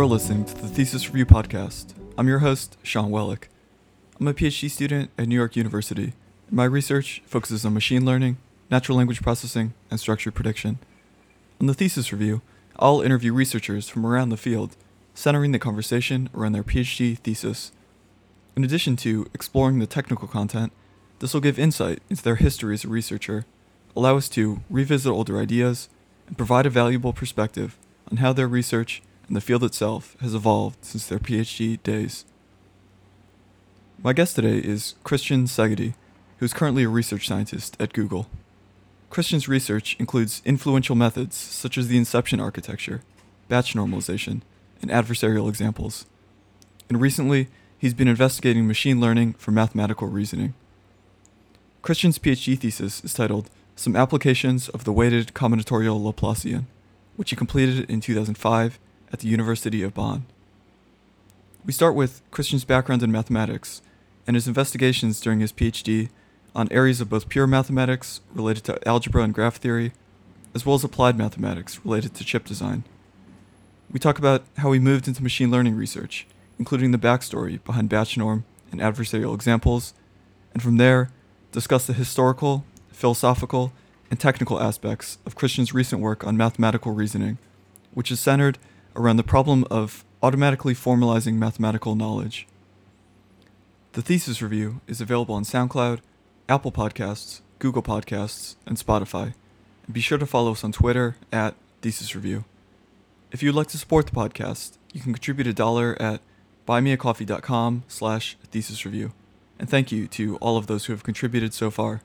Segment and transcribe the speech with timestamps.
[0.00, 1.92] You're listening to the Thesis Review Podcast.
[2.16, 3.48] I'm your host, Sean Welleck.
[4.18, 6.14] I'm a PhD student at New York University.
[6.46, 8.38] and My research focuses on machine learning,
[8.70, 10.78] natural language processing, and structured prediction.
[11.60, 12.40] On the Thesis Review,
[12.78, 14.74] I'll interview researchers from around the field,
[15.12, 17.70] centering the conversation around their PhD thesis.
[18.56, 20.72] In addition to exploring the technical content,
[21.18, 23.44] this will give insight into their history as a researcher,
[23.94, 25.90] allow us to revisit older ideas,
[26.26, 27.76] and provide a valuable perspective
[28.10, 32.24] on how their research and the field itself has evolved since their PhD days.
[34.02, 35.94] My guest today is Christian Szegedy,
[36.38, 38.26] who is currently a research scientist at Google.
[39.08, 43.02] Christian's research includes influential methods such as the inception architecture,
[43.48, 44.40] batch normalization,
[44.82, 46.06] and adversarial examples.
[46.88, 47.46] And recently,
[47.78, 50.54] he's been investigating machine learning for mathematical reasoning.
[51.82, 56.64] Christian's PhD thesis is titled Some Applications of the Weighted Combinatorial Laplacian,
[57.14, 58.80] which he completed in 2005
[59.12, 60.24] at the University of Bonn.
[61.64, 63.82] We start with Christian's background in mathematics
[64.26, 66.08] and his investigations during his PhD
[66.54, 69.92] on areas of both pure mathematics related to algebra and graph theory,
[70.54, 72.84] as well as applied mathematics related to chip design.
[73.90, 76.26] We talk about how he moved into machine learning research,
[76.58, 79.94] including the backstory behind batch norm and adversarial examples,
[80.54, 81.10] and from there,
[81.52, 83.72] discuss the historical, philosophical,
[84.10, 87.38] and technical aspects of Christian's recent work on mathematical reasoning,
[87.94, 88.58] which is centered
[89.00, 92.46] around the problem of automatically formalizing mathematical knowledge.
[93.92, 96.00] The thesis review is available on SoundCloud,
[96.48, 99.34] Apple Podcasts, Google Podcasts, and Spotify.
[99.86, 102.44] And be sure to follow us on Twitter at Thesis Review.
[103.32, 106.20] If you'd like to support the podcast, you can contribute a dollar at
[106.68, 109.12] buymeacoffee.com slash thesis review.
[109.58, 112.02] And thank you to all of those who have contributed so far.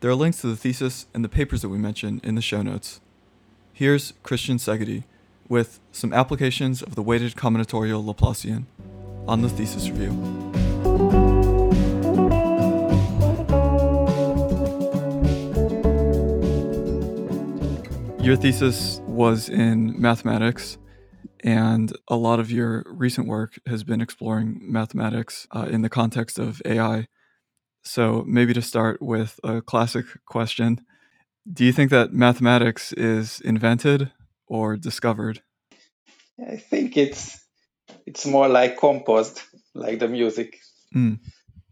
[0.00, 2.62] There are links to the thesis and the papers that we mention in the show
[2.62, 3.00] notes.
[3.72, 5.04] Here's Christian Szegedy
[5.48, 8.64] with some applications of the weighted combinatorial Laplacian
[9.26, 10.12] on the thesis review.
[18.24, 20.78] Your thesis was in mathematics,
[21.40, 26.38] and a lot of your recent work has been exploring mathematics uh, in the context
[26.38, 27.06] of AI.
[27.82, 30.80] So, maybe to start with a classic question
[31.52, 34.10] Do you think that mathematics is invented
[34.46, 35.42] or discovered?
[36.38, 37.40] I think it's
[38.06, 39.40] it's more like composed,
[39.74, 40.58] like the music.
[40.94, 41.18] Mm.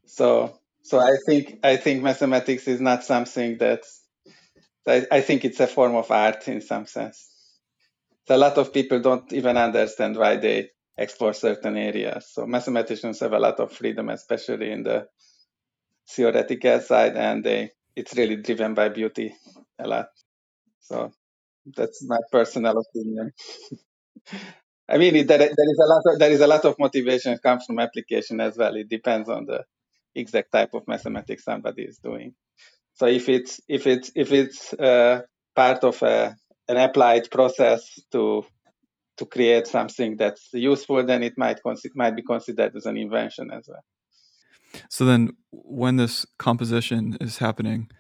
[0.07, 4.03] So so I think I think mathematics is not something that's
[4.87, 7.29] I, I think it's a form of art in some sense.
[8.27, 12.29] So a lot of people don't even understand why they explore certain areas.
[12.33, 15.09] So mathematicians have a lot of freedom, especially in the
[16.09, 19.35] theoretical side, and they it's really driven by beauty
[19.79, 20.09] a lot.
[20.81, 21.13] So
[21.67, 23.33] that's my personal opinion.
[24.89, 26.03] I mean, there, there is a lot.
[26.07, 28.75] Of, there is a lot of motivation comes from application as well.
[28.77, 29.65] It depends on the
[30.15, 32.35] exact type of mathematics somebody is doing.
[32.95, 35.23] So if it's if it's if it's uh,
[35.55, 36.37] part of a,
[36.69, 38.45] an applied process to
[39.19, 41.61] to create something that's useful, then it might
[41.95, 43.85] might be considered as an invention as well.
[44.89, 47.91] So then, when this composition is happening,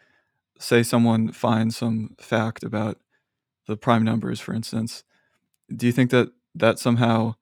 [0.58, 2.98] say someone finds some fact about
[3.72, 5.02] the prime numbers, for instance,
[5.74, 7.34] do you think that that somehow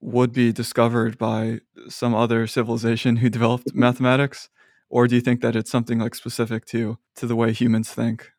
[0.00, 4.48] would be discovered by some other civilization who developed mathematics?
[4.88, 8.32] Or do you think that it's something like specific to to the way humans think?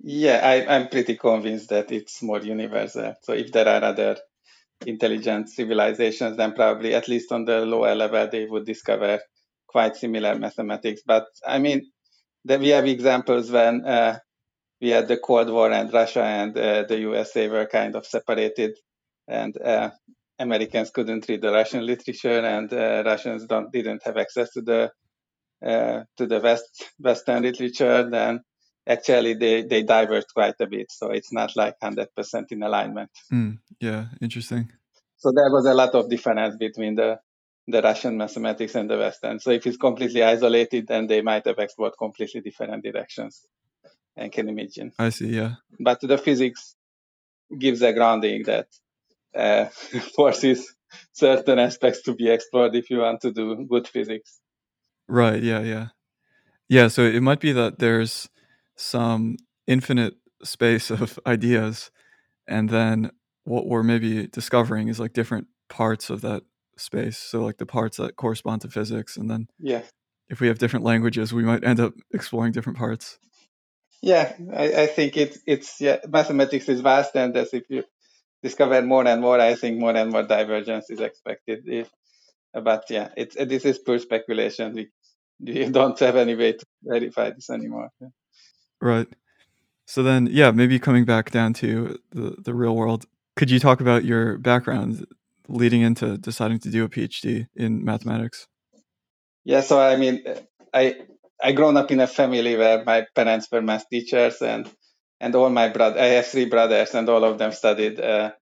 [0.00, 3.14] Yeah I, i'm pretty convinced that it's more universal.
[3.22, 4.16] So if there are other
[4.86, 9.20] intelligent civilizations then probably at least on the lower level they would discover
[9.66, 11.02] quite similar mathematics.
[11.06, 11.80] But i mean
[12.44, 14.18] that we have examples when uh,
[14.84, 18.72] we had the cold war and russia and uh, the usa were kind of separated
[19.26, 19.90] and uh,
[20.38, 24.90] Americans couldn't read the Russian literature, and uh, Russians don't didn't have access to the
[25.64, 28.08] uh, to the West Western literature.
[28.10, 28.40] Then
[28.86, 33.10] actually they they diverge quite a bit, so it's not like hundred percent in alignment.
[33.32, 34.70] Mm, yeah, interesting.
[35.16, 37.18] So there was a lot of difference between the
[37.66, 39.38] the Russian mathematics and the Western.
[39.38, 43.46] So if it's completely isolated, then they might have explored completely different directions
[44.16, 44.92] and can imagine.
[44.98, 45.54] I see, yeah.
[45.80, 46.76] But the physics
[47.58, 48.68] gives a grounding that
[49.34, 49.66] uh,
[50.16, 50.74] forces
[51.12, 54.40] certain aspects to be explored if you want to do good physics.
[55.08, 55.42] Right.
[55.42, 55.60] Yeah.
[55.60, 55.88] Yeah.
[56.68, 56.88] Yeah.
[56.88, 58.28] So it might be that there's
[58.76, 61.90] some infinite space of ideas,
[62.46, 63.10] and then
[63.44, 66.42] what we're maybe discovering is like different parts of that
[66.76, 67.18] space.
[67.18, 69.82] So like the parts that correspond to physics, and then yeah,
[70.28, 73.18] if we have different languages, we might end up exploring different parts.
[74.04, 77.84] Yeah, I, I think it's it's yeah, mathematics is vast, and as if you
[78.42, 81.64] discover more and more, I think more and more divergence is expected.
[81.66, 81.90] If,
[82.52, 84.74] but yeah, it's this is pure speculation.
[84.74, 84.88] We,
[85.40, 87.88] we don't have any way to verify this anymore.
[88.78, 89.08] Right.
[89.86, 93.80] So then, yeah, maybe coming back down to the, the real world, could you talk
[93.80, 95.06] about your background
[95.48, 98.48] leading into deciding to do a PhD in mathematics?
[99.44, 100.22] Yeah, so I mean,
[100.74, 100.96] I
[101.44, 104.68] I grown up in a family where my parents were math teachers, and
[105.20, 108.32] and all my brother I have three brothers, and all of them studied uh,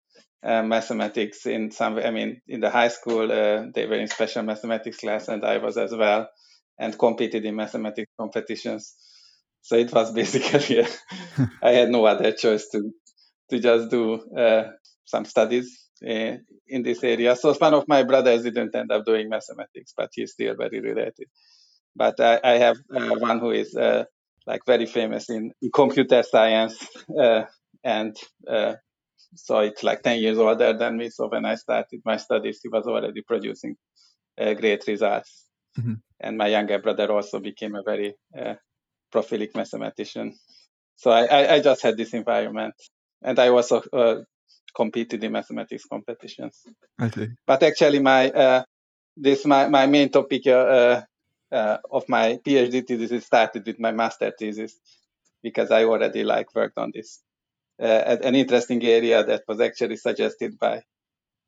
[0.45, 1.99] uh, mathematics in some.
[1.99, 5.59] I mean, in the high school, uh, they were in special mathematics class, and I
[5.59, 6.29] was as well,
[6.79, 8.95] and competed in mathematics competitions.
[9.63, 10.87] So it was basically
[11.61, 12.93] I had no other choice to
[13.51, 14.71] to just do uh,
[15.07, 16.37] some studies uh,
[16.69, 17.35] in this area.
[17.35, 21.27] So one of my brothers didn't end up doing mathematics, but he's still very related.
[21.95, 24.05] But I, I have uh, one who is uh,
[24.47, 26.87] like very famous in, in computer science,
[27.19, 27.43] uh,
[27.85, 28.17] and
[28.49, 28.75] uh,
[29.35, 31.11] so it's like 10 years older than me.
[31.11, 33.77] So when I started my studies, he was already producing
[34.37, 35.47] great results.
[35.79, 35.95] Mm-hmm.
[36.21, 38.15] And my younger brother also became a very
[39.11, 40.35] prolific mathematician.
[40.97, 42.75] So I, I, I, just had this environment,
[43.23, 44.17] and I also uh,
[44.75, 46.61] competed in mathematics competitions.
[46.99, 47.29] I see.
[47.47, 48.65] But actually, my uh,
[49.17, 50.47] this my, my main topic
[51.53, 54.79] uh, of my PhD thesis started with my master thesis
[55.43, 57.21] because I already like worked on this
[57.81, 60.83] uh, an interesting area that was actually suggested by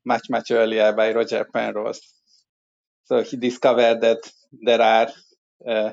[0.04, 2.00] much much earlier by Roger Penrose.
[3.04, 4.18] So he discovered that
[4.52, 5.08] there are
[5.66, 5.92] uh,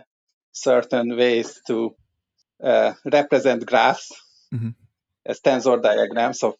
[0.51, 1.95] certain ways to
[2.63, 4.11] uh, represent graphs
[4.53, 4.69] mm-hmm.
[5.25, 6.55] as tensor diagrams of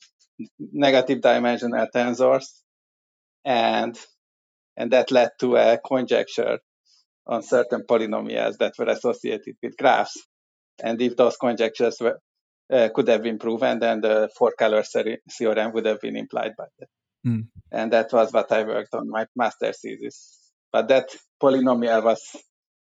[0.60, 2.46] negative dimensional tensors,
[3.46, 3.98] and
[4.78, 6.60] and that led to a conjecture
[7.28, 10.18] on certain polynomials that were associated with graphs.
[10.84, 12.20] And if those conjectures were,
[12.72, 14.84] uh, could have been proven, then the four-color
[15.32, 16.90] theorem would have been implied by that.
[17.26, 17.48] Mm.
[17.72, 20.52] And that was what I worked on my master's thesis.
[20.72, 21.10] But that
[21.42, 22.22] polynomial was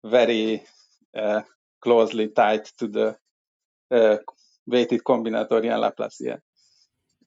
[0.03, 0.63] very
[1.17, 1.41] uh,
[1.81, 3.15] closely tied to the
[3.91, 4.17] uh,
[4.65, 6.39] weighted combinatorial Laplacian,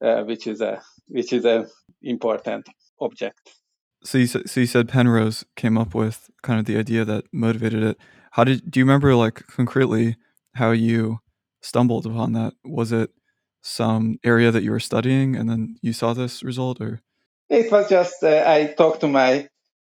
[0.03, 1.67] uh, which is a which is an
[2.03, 2.69] important
[3.01, 3.41] object.
[4.03, 7.83] So you so you said Penrose came up with kind of the idea that motivated
[7.83, 7.99] it.
[8.33, 10.17] How did do you remember like concretely
[10.55, 11.21] how you
[11.61, 12.55] stumbled upon that?
[12.65, 13.11] Was it
[13.63, 17.03] some area that you were studying and then you saw this result or
[17.51, 19.47] it was just uh, i talked to my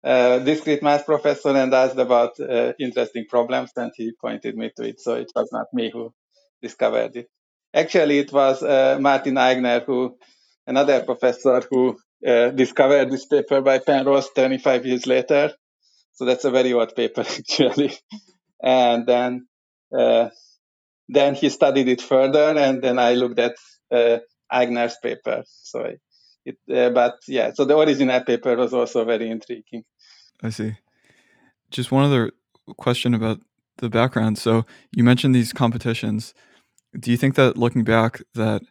[0.05, 4.83] uh, discrete math professor and asked about uh, interesting problems, and he pointed me to
[4.87, 5.01] it.
[5.01, 6.13] So it was not me who
[6.61, 7.29] discovered it.
[7.73, 10.17] Actually, it was uh, Martin Aigner, who
[10.67, 15.53] another professor who uh, discovered this paper by Penrose 25 years later.
[16.13, 17.93] So that's a very old paper, actually.
[18.63, 19.47] and then
[19.97, 20.29] uh,
[21.09, 23.57] then he studied it further, and then I looked at
[23.91, 24.19] uh,
[24.53, 25.45] Aigner's paper.
[25.47, 25.93] So
[26.45, 29.85] it, uh, but yeah, so the original paper was also very intriguing.
[30.43, 30.77] I see.
[31.71, 32.33] Just one other
[32.77, 33.41] question about
[33.79, 34.39] the background.
[34.39, 36.35] So you mentioned these competitions.
[36.99, 38.63] Do you think that looking back that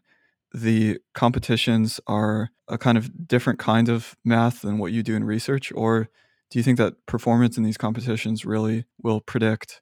[0.54, 5.24] the competitions are a kind of different kind of math than what you do in
[5.24, 6.10] research or
[6.50, 9.82] do you think that performance in these competitions really will predict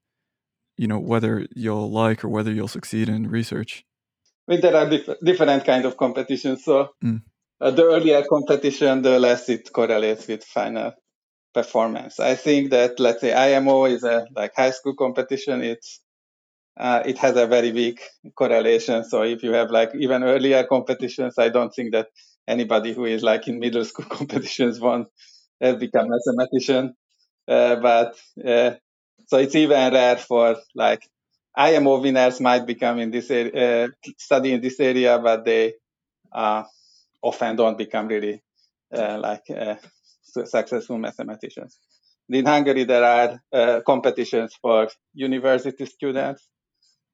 [0.77, 3.83] you know whether you'll like or whether you'll succeed in research
[4.47, 7.21] I mean, there are diff- different kind of competitions so mm.
[7.59, 10.93] uh, the earlier competition the less it correlates with final
[11.53, 12.19] performance.
[12.19, 15.61] I think that let's say IMO is a like high school competition.
[15.61, 15.99] It's
[16.79, 18.01] uh, it has a very weak
[18.35, 19.03] correlation.
[19.03, 22.07] So if you have like even earlier competitions, I don't think that
[22.47, 25.07] anybody who is like in middle school competitions won't
[25.61, 26.93] have become mathematician.
[27.47, 28.75] Uh, but uh,
[29.27, 31.07] so it's even rare for like
[31.55, 33.87] IMO winners might become in this area, uh,
[34.17, 35.73] study in this area, but they
[36.33, 36.63] uh,
[37.21, 38.41] often don't become really
[38.93, 39.43] uh, like
[40.23, 41.77] successful mathematicians.
[42.29, 46.47] In Hungary, there are uh, competitions for university students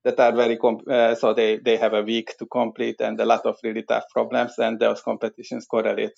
[0.08, 3.26] that are very comp- uh, so they, they have a week to complete and a
[3.26, 6.18] lot of really tough problems, and those competitions correlate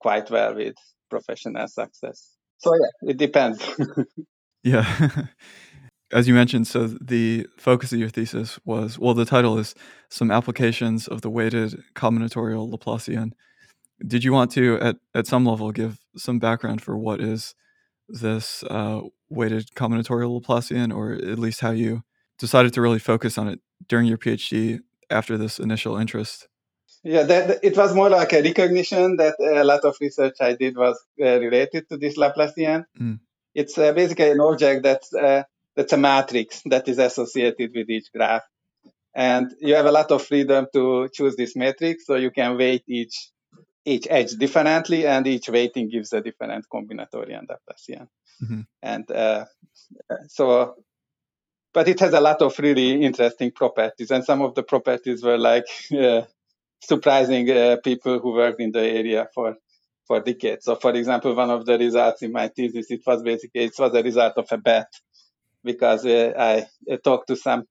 [0.00, 0.74] quite well with
[1.10, 2.36] professional success.
[2.58, 3.62] So yeah, it depends.
[4.62, 5.10] yeah.
[6.12, 9.74] As you mentioned, so the focus of your thesis was well, the title is
[10.10, 13.32] Some Applications of the Weighted Combinatorial Laplacian
[14.06, 17.54] did you want to at, at some level give some background for what is
[18.08, 19.00] this uh,
[19.30, 22.02] weighted combinatorial laplacian or at least how you
[22.38, 26.48] decided to really focus on it during your phd after this initial interest
[27.02, 30.76] yeah that, it was more like a recognition that a lot of research i did
[30.76, 33.18] was uh, related to this laplacian mm.
[33.54, 35.42] it's uh, basically an object that's uh,
[35.76, 38.44] that's a matrix that is associated with each graph
[39.14, 42.06] and you have a lot of freedom to choose this matrix.
[42.06, 43.30] So you can weight each
[43.86, 48.08] each edge differently, and each weighting gives a different combinatorial Laplacian.
[48.42, 48.60] Mm-hmm.
[48.82, 49.44] And uh,
[50.28, 50.76] so,
[51.74, 55.36] but it has a lot of really interesting properties, and some of the properties were
[55.36, 55.66] like
[55.98, 56.22] uh,
[56.80, 59.56] surprising uh, people who worked in the area for
[60.06, 60.64] for decades.
[60.66, 63.94] So, for example, one of the results in my thesis, it was basically it was
[63.94, 64.88] a result of a bet
[65.62, 67.64] because uh, I, talked to some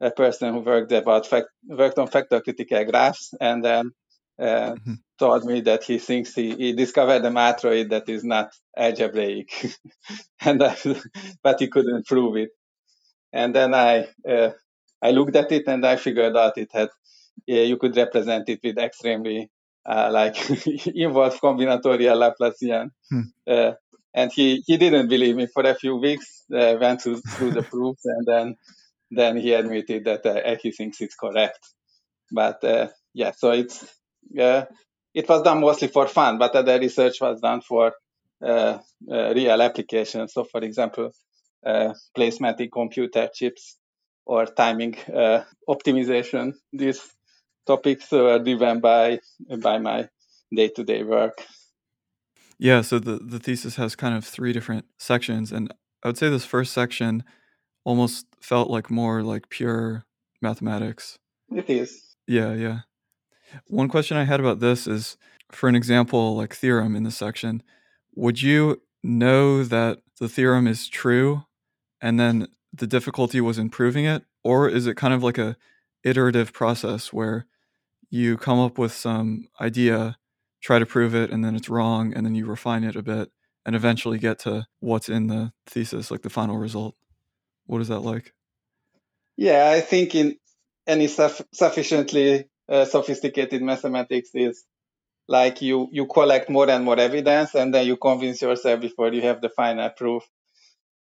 [0.00, 3.92] a person who worked about fact, worked on factor critical graphs, and then
[4.38, 4.94] uh, mm-hmm.
[5.18, 9.72] told me that he thinks he, he discovered a matroid that is not algebraic,
[10.40, 10.58] and
[11.42, 12.50] but he couldn't prove it.
[13.32, 14.50] And then I uh,
[15.02, 16.90] I looked at it and I figured out it had
[17.46, 19.50] yeah, you could represent it with extremely
[19.86, 20.36] uh, like
[20.94, 22.90] involved combinatorial Laplacian.
[23.10, 23.20] Hmm.
[23.46, 23.72] Uh,
[24.14, 27.62] and he, he didn't believe me for a few weeks, uh, went through, through the
[27.62, 28.56] proofs, and then
[29.10, 31.58] then he admitted that uh, he thinks it's correct.
[32.30, 33.82] But uh, yeah, so it's
[34.38, 34.64] uh,
[35.14, 37.92] it was done mostly for fun, but the research was done for
[38.40, 40.32] real applications.
[40.32, 41.12] So, for example,
[41.64, 43.78] Uh, placement in computer chips
[44.26, 46.54] or timing uh, optimization.
[46.72, 47.00] These
[47.64, 49.20] topics were driven by
[49.60, 50.08] by my
[50.52, 51.38] day-to-day work.
[52.58, 56.28] Yeah, so the, the thesis has kind of three different sections, and I would say
[56.28, 57.22] this first section
[57.84, 60.04] almost felt like more like pure
[60.40, 61.18] mathematics.
[61.54, 62.16] It is.
[62.26, 62.80] Yeah, yeah.
[63.68, 65.16] One question I had about this is
[65.52, 67.62] for an example, like theorem in this section,
[68.16, 71.44] would you know that the theorem is true
[72.02, 74.24] and then the difficulty was improving it?
[74.44, 75.56] Or is it kind of like a
[76.04, 77.46] iterative process where
[78.10, 80.18] you come up with some idea,
[80.60, 83.30] try to prove it, and then it's wrong, and then you refine it a bit
[83.64, 86.96] and eventually get to what's in the thesis, like the final result?
[87.66, 88.34] What is that like?
[89.36, 90.36] Yeah, I think in
[90.86, 94.64] any suf- sufficiently uh, sophisticated mathematics is
[95.28, 99.22] like you you collect more and more evidence and then you convince yourself before you
[99.22, 100.24] have the final proof.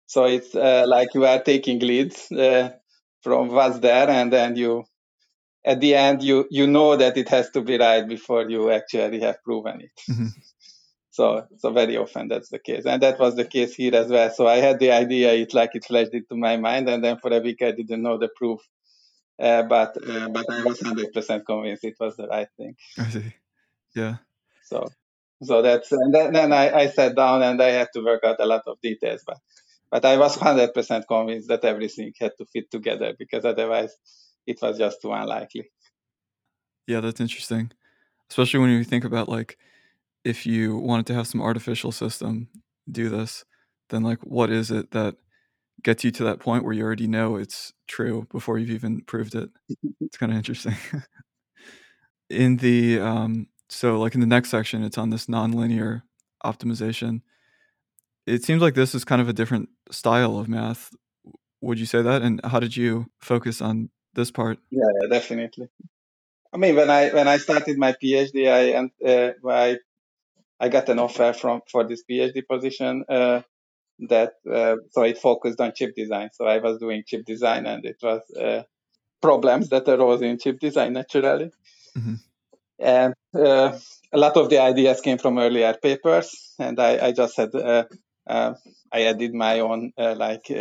[0.10, 2.72] So it's uh, like you are taking leads uh,
[3.22, 4.86] from what's there and then you
[5.64, 9.20] at the end you you know that it has to be right before you actually
[9.20, 9.92] have proven it.
[10.10, 10.28] Mm-hmm.
[11.12, 14.30] So, so very often that's the case, and that was the case here as well.
[14.30, 17.34] So I had the idea, it like it flashed into my mind, and then for
[17.34, 18.62] a week I didn't know the proof,
[19.38, 22.78] uh, but uh, but I was hundred percent convinced it was the right thing.
[22.98, 23.34] I see.
[23.94, 24.18] Yeah.
[24.64, 24.88] So,
[25.44, 28.40] so that's and then, then I, I sat down and I had to work out
[28.40, 29.40] a lot of details, but
[29.92, 33.96] but I was hundred percent convinced that everything had to fit together because otherwise
[34.46, 35.70] it was just too unlikely.
[36.88, 37.72] Yeah, that's interesting,
[38.30, 39.58] especially when you think about like
[40.24, 42.50] if you wanted to have some artificial system
[42.90, 43.46] do this,
[43.90, 45.16] then like what is it that
[45.84, 49.36] gets you to that point where you already know it's true before you've even proved
[49.36, 49.50] it?
[50.02, 50.76] it's kind of interesting.
[52.30, 56.04] in the um, so like in the next section, it's on this nonlinear
[56.44, 57.22] optimization.
[58.30, 60.92] It seems like this is kind of a different style of math.
[61.62, 62.22] Would you say that?
[62.22, 64.60] And how did you focus on this part?
[64.70, 65.68] Yeah, yeah definitely.
[66.54, 69.78] I mean, when I when I started my PhD, I and uh, I
[70.60, 73.42] I got an offer from for this PhD position uh,
[74.08, 76.30] that uh, so it focused on chip design.
[76.34, 78.64] So I was doing chip design, and it was uh,
[79.22, 81.52] problems that arose in chip design naturally.
[81.98, 82.16] Mm-hmm.
[82.80, 83.78] And uh,
[84.14, 87.54] a lot of the ideas came from earlier papers, and I, I just had
[88.30, 90.52] I added my own like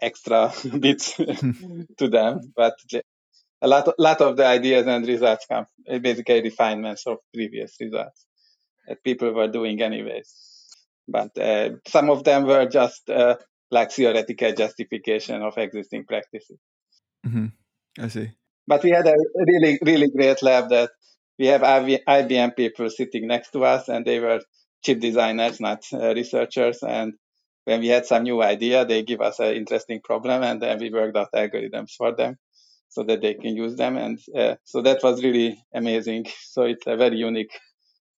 [0.00, 1.16] extra bits
[1.98, 2.74] to them, but
[3.62, 5.66] a lot, lot of the ideas and results come
[6.00, 8.26] basically refinements of previous results
[8.86, 10.34] that people were doing anyways.
[11.08, 13.36] But uh, some of them were just uh,
[13.70, 16.58] like theoretical justification of existing practices.
[17.26, 17.46] Mm-hmm.
[17.98, 18.30] I see.
[18.66, 20.90] But we had a really, really great lab that
[21.38, 24.40] we have IBM people sitting next to us, and they were
[24.84, 26.82] chip designers, not uh, researchers.
[26.82, 27.14] And
[27.64, 30.90] when we had some new idea, they give us an interesting problem, and then we
[30.90, 32.36] worked out algorithms for them
[32.90, 33.96] so that they can use them.
[33.96, 36.26] And uh, so that was really amazing.
[36.54, 37.52] So it's a very unique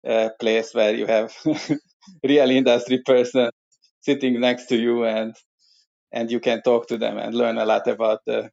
[0.08, 1.35] uh, place where you have
[2.25, 3.50] real industry person
[4.00, 5.35] sitting next to you and
[6.12, 8.50] and you can talk to them and learn a lot about the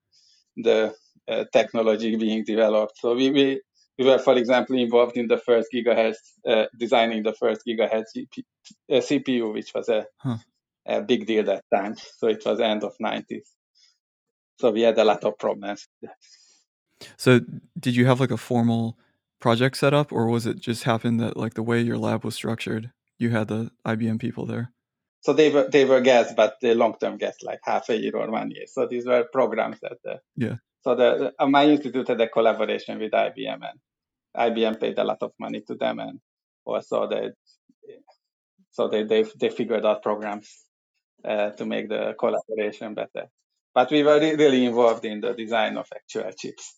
[0.58, 0.93] the
[1.29, 2.93] uh, technology being developed.
[3.00, 3.62] So we, we
[3.98, 8.44] we were, for example, involved in the first gigahertz uh, designing the first gigahertz GP,
[8.92, 10.38] uh, CPU, which was a, huh.
[10.86, 11.96] a big deal that time.
[12.18, 13.48] So it was end of 90s.
[14.60, 15.88] So we had a lot of problems.
[17.18, 17.42] So
[17.80, 18.98] did you have like a formal
[19.40, 22.36] project set up, or was it just happened that like the way your lab was
[22.36, 24.72] structured, you had the IBM people there?
[25.22, 28.16] So they were they were guests, but the long term guests, like half a year
[28.16, 28.66] or one year.
[28.68, 33.00] So these were programs that the yeah so the, uh, my institute had a collaboration
[33.00, 33.80] with IBM, and
[34.36, 36.20] IBM paid a lot of money to them, and
[36.66, 37.30] also they
[38.72, 40.50] so they they, they figured out programs
[41.24, 43.30] uh, to make the collaboration better.
[43.74, 46.75] But we were really involved in the design of actual chips,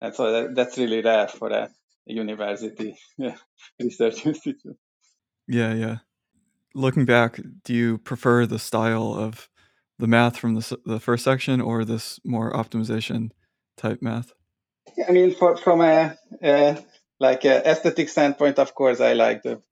[0.00, 1.68] and so that, that's really rare for a
[2.06, 2.96] university
[3.80, 4.76] research institute.
[5.48, 5.96] Yeah, yeah.
[6.74, 9.48] Looking back, do you prefer the style of
[9.98, 13.30] the math from the the first section or this more optimization
[13.80, 14.32] type math?
[15.08, 16.78] I mean, for, from a, a
[17.18, 19.62] like a aesthetic standpoint, of course, I like the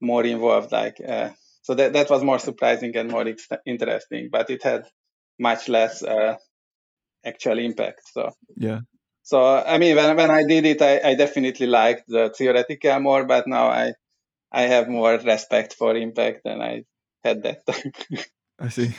[0.00, 0.72] more involved.
[0.72, 1.30] Like, uh,
[1.62, 4.84] so that that was more surprising and more ex- interesting, but it had
[5.38, 6.36] much less uh,
[7.24, 8.02] actual impact.
[8.12, 8.80] So yeah.
[9.22, 13.24] So I mean, when when I did it, I, I definitely liked the theoretical more,
[13.24, 13.92] but now I
[14.52, 16.84] I have more respect for impact than I
[17.24, 17.92] had that time.
[18.58, 18.94] I see.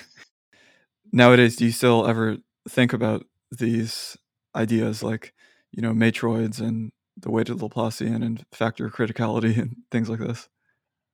[1.11, 2.37] Nowadays, do you still ever
[2.69, 4.17] think about these
[4.55, 5.33] ideas like,
[5.71, 10.47] you know, matroids and the weighted Laplacian and factor criticality and things like this?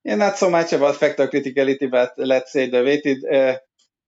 [0.04, 3.58] Yeah, not so much about factor criticality, but let's say the weighted uh,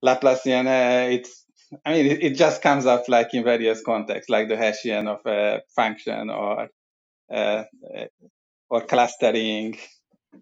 [0.05, 1.43] Laplacian, uh, it's,
[1.86, 5.25] I mean, it, it, just comes up like in various contexts, like the Hessian of
[5.25, 6.69] a function or,
[7.34, 7.63] uh,
[8.69, 9.77] or clustering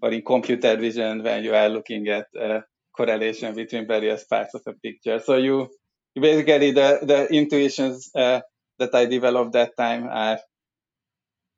[0.02, 2.60] or in computer vision when you are looking at uh,
[2.96, 5.20] correlation between various parts of a picture.
[5.20, 5.70] So you,
[6.16, 8.42] you basically the the intuitions uh,
[8.80, 10.40] that I developed that time are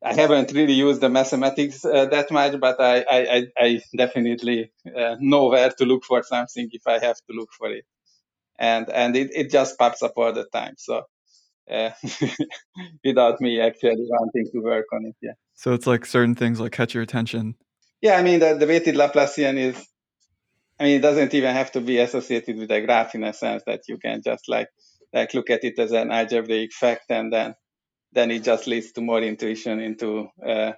[0.02, 5.16] I haven't really used the mathematics uh, that much, but I, I, I definitely uh,
[5.18, 7.84] know where to look for something if I have to look for it.
[8.58, 10.74] And, and it, it just pops up all the time.
[10.78, 11.02] So,
[11.68, 11.90] uh,
[13.04, 15.16] without me actually wanting to work on it.
[15.20, 15.32] Yeah.
[15.54, 17.56] So it's like certain things like catch your attention.
[18.00, 18.16] Yeah.
[18.16, 19.84] I mean, the, the weighted Laplacian is,
[20.78, 23.64] I mean, it doesn't even have to be associated with a graph in a sense
[23.66, 24.68] that you can just like,
[25.12, 27.54] like look at it as an algebraic fact and then
[28.12, 30.72] then it just leads to more intuition into uh,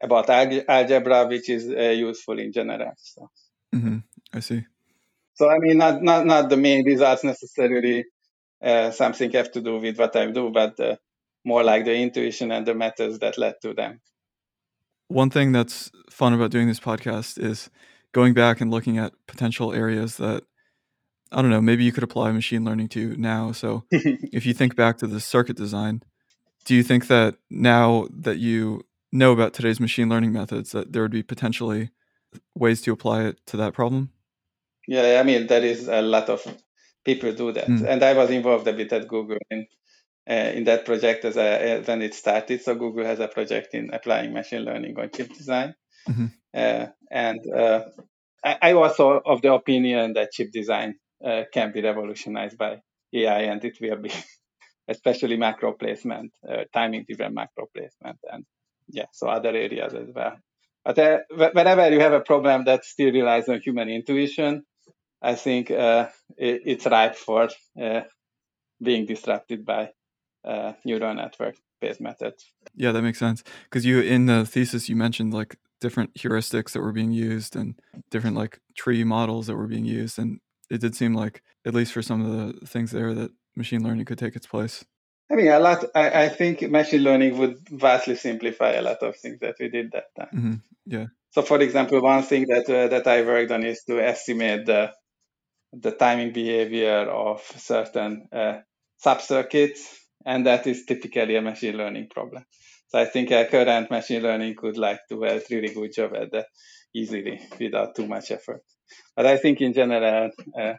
[0.00, 2.92] about algebra, which is uh, useful in general.
[2.96, 3.30] So.
[3.74, 3.98] Mm-hmm.
[4.32, 4.64] I see.
[5.34, 8.04] So I mean, not not not the main results necessarily
[8.62, 10.96] uh, something have to do with what I do, but uh,
[11.44, 14.00] more like the intuition and the methods that led to them.
[15.08, 17.68] One thing that's fun about doing this podcast is
[18.12, 20.44] going back and looking at potential areas that
[21.34, 23.52] I don't know, maybe you could apply machine learning to now.
[23.52, 26.02] So if you think back to the circuit design,
[26.64, 31.02] do you think that now that you know about today's machine learning methods that there
[31.02, 31.90] would be potentially
[32.54, 34.10] ways to apply it to that problem
[34.88, 36.44] yeah i mean there is a lot of
[37.04, 37.86] people do that mm.
[37.86, 39.66] and i was involved a bit at google in
[40.28, 43.74] uh, in that project as a, uh, when it started so google has a project
[43.74, 45.74] in applying machine learning on chip design
[46.08, 46.26] mm-hmm.
[46.54, 47.84] uh, and uh,
[48.42, 50.96] I, I also of the opinion that chip design
[51.52, 52.80] can be revolutionized by
[53.14, 54.10] ai and it will be
[54.88, 58.44] especially macro placement, uh, timing driven macro placement, and
[58.88, 60.36] yeah, so other areas as well.
[60.84, 64.64] But uh, whenever you have a problem that still relies on human intuition,
[65.22, 67.48] I think uh, it, it's ripe for
[67.80, 68.02] uh,
[68.82, 69.90] being disrupted by
[70.44, 72.52] uh, neural network based methods.
[72.74, 73.42] Yeah, that makes sense.
[73.64, 77.78] Because you in the thesis you mentioned like different heuristics that were being used and
[78.10, 80.40] different like tree models that were being used, and
[80.74, 84.04] it did seem like at least for some of the things there that machine learning
[84.04, 84.84] could take its place?
[85.30, 85.84] I mean, a lot.
[85.94, 89.92] I, I think machine learning would vastly simplify a lot of things that we did
[89.92, 90.28] that time.
[90.34, 90.54] Mm-hmm.
[90.86, 91.06] Yeah.
[91.30, 94.92] So, for example, one thing that uh, that I worked on is to estimate the
[95.72, 98.58] the timing behavior of certain uh,
[99.04, 99.80] subcircuits,
[100.24, 102.44] and that is typically a machine learning problem.
[102.88, 106.32] So, I think a current machine learning could like do a really good job at
[106.32, 106.46] that
[106.94, 108.62] easily without too much effort.
[109.16, 110.74] But I think in general, uh,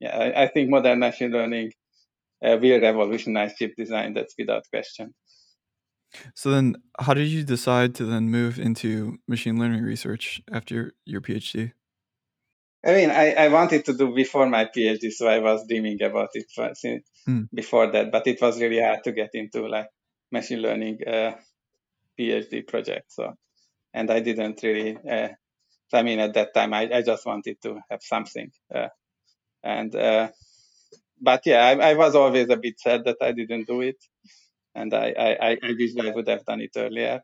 [0.00, 1.72] yeah, I, I think modern machine learning
[2.44, 4.14] uh, will revolutionize chip design.
[4.14, 5.14] That's without question.
[6.34, 11.20] So then, how did you decide to then move into machine learning research after your
[11.20, 11.72] PhD?
[12.86, 16.28] I mean, I, I wanted to do before my PhD, so I was dreaming about
[16.34, 17.42] it since hmm.
[17.52, 18.12] before that.
[18.12, 19.88] But it was really hard to get into like
[20.30, 21.32] machine learning uh,
[22.18, 23.12] PhD project.
[23.12, 23.34] So,
[23.92, 24.98] and I didn't really.
[24.98, 25.28] Uh,
[25.94, 28.88] I mean, at that time, I, I just wanted to have something, uh,
[29.62, 30.28] and uh,
[31.20, 33.96] but yeah, I, I, was always a bit sad that I didn't do it,
[34.74, 37.22] and I I, I wish I would have done it earlier.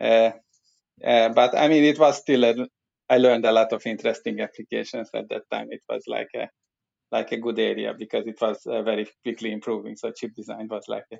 [0.00, 2.68] Uh, but I mean, it was still a,
[3.08, 5.68] I learned a lot of interesting applications at that time.
[5.70, 6.48] It was like a
[7.12, 9.96] like a good area because it was uh, very quickly improving.
[9.96, 11.18] So chip design was like a,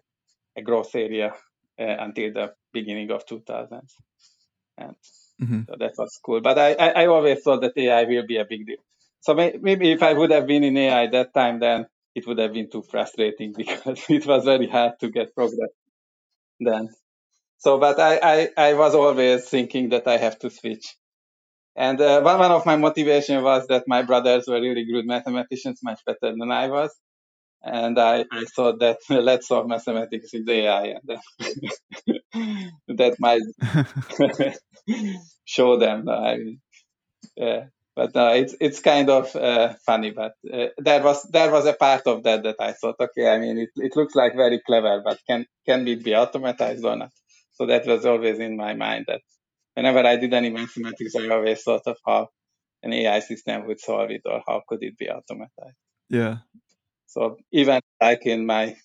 [0.56, 1.32] a growth area
[1.78, 3.92] uh, until the beginning of 2000s,
[4.78, 4.96] and
[5.40, 5.62] mm-hmm.
[5.68, 6.40] so that was cool.
[6.40, 8.78] But I, I, I always thought that AI will be a big deal.
[9.20, 12.52] So maybe if I would have been in AI that time, then it would have
[12.52, 15.70] been too frustrating because it was very hard to get progress
[16.60, 16.88] then.
[17.58, 20.96] So, but I, I, I was always thinking that I have to switch.
[21.76, 25.80] And uh, one, one of my motivation was that my brothers were really good mathematicians,
[25.82, 26.90] much better than I was.
[27.66, 33.42] And I, I thought that let's solve mathematics with AI, and that, that might
[35.44, 36.08] show them.
[36.08, 36.38] I,
[37.36, 40.12] yeah, but uh, it's it's kind of uh, funny.
[40.12, 43.38] But uh, there was there was a part of that that I thought, okay, I
[43.38, 47.10] mean, it, it looks like very clever, but can can it be automatized or not?
[47.54, 49.22] So that was always in my mind that
[49.74, 52.28] whenever I did any mathematics, I always thought of how
[52.82, 55.74] an AI system would solve it or how could it be automatized.
[56.08, 56.38] Yeah.
[57.06, 58.76] So even like in my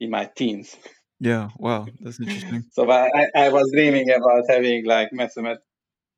[0.00, 0.76] in my teens.
[1.20, 1.50] Yeah.
[1.58, 2.64] Wow, that's interesting.
[2.72, 5.62] so I, I was dreaming about having like mathematics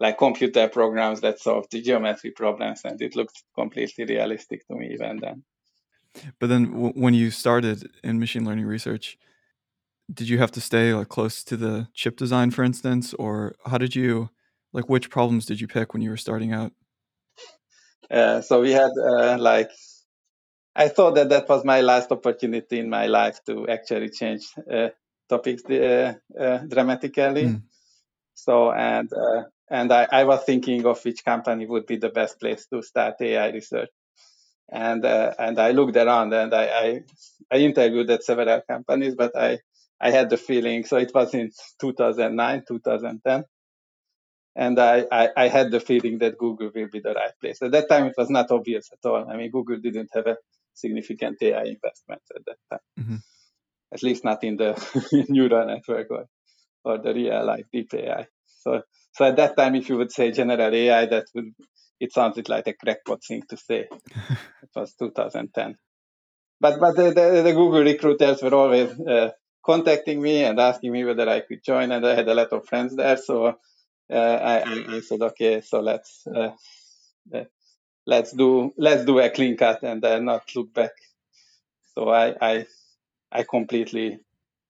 [0.01, 4.93] like computer programs that solve the geometry problems, and it looked completely realistic to me
[4.93, 5.45] even then.
[6.41, 9.17] But then, w- when you started in machine learning research,
[10.13, 13.79] did you have to stay like close to the chip design, for instance, or how
[13.79, 14.31] did you
[14.73, 16.73] like which problems did you pick when you were starting out?
[18.11, 19.71] Uh, so we had uh, like
[20.77, 24.89] I thought that that was my last opportunity in my life to actually change uh,
[25.29, 27.45] topics uh, uh, dramatically.
[27.45, 27.63] Mm.
[28.35, 32.41] So and uh, and I, I, was thinking of which company would be the best
[32.41, 33.91] place to start AI research.
[34.71, 37.01] And uh, and I looked around and I, I,
[37.51, 39.61] I interviewed at several companies, but I
[40.01, 40.85] I had the feeling.
[40.85, 43.45] So it was in 2009, 2010,
[44.57, 47.63] and I, I, I had the feeling that Google will be the right place.
[47.63, 49.29] At that time, it was not obvious at all.
[49.29, 50.37] I mean, Google didn't have a
[50.75, 53.17] significant AI investments at that time, mm-hmm.
[53.93, 56.27] at least not in the neural network or,
[56.85, 58.27] or the real like deep AI.
[58.61, 58.83] So
[59.13, 61.53] so at that time, if you would say general AI, that would
[62.01, 63.87] it sounded like a crackpot thing to say.
[64.63, 65.77] it was 2010.
[66.61, 69.31] But but the, the, the Google recruiters were always uh,
[69.65, 72.67] contacting me and asking me whether I could join, and I had a lot of
[72.67, 73.17] friends there.
[73.17, 73.47] So
[74.13, 76.51] uh, I, I, said, okay, so let's uh,
[77.35, 77.45] uh,
[78.07, 80.93] let's do let's do a clean cut and then not look back.
[81.95, 82.67] So I I,
[83.31, 84.19] I completely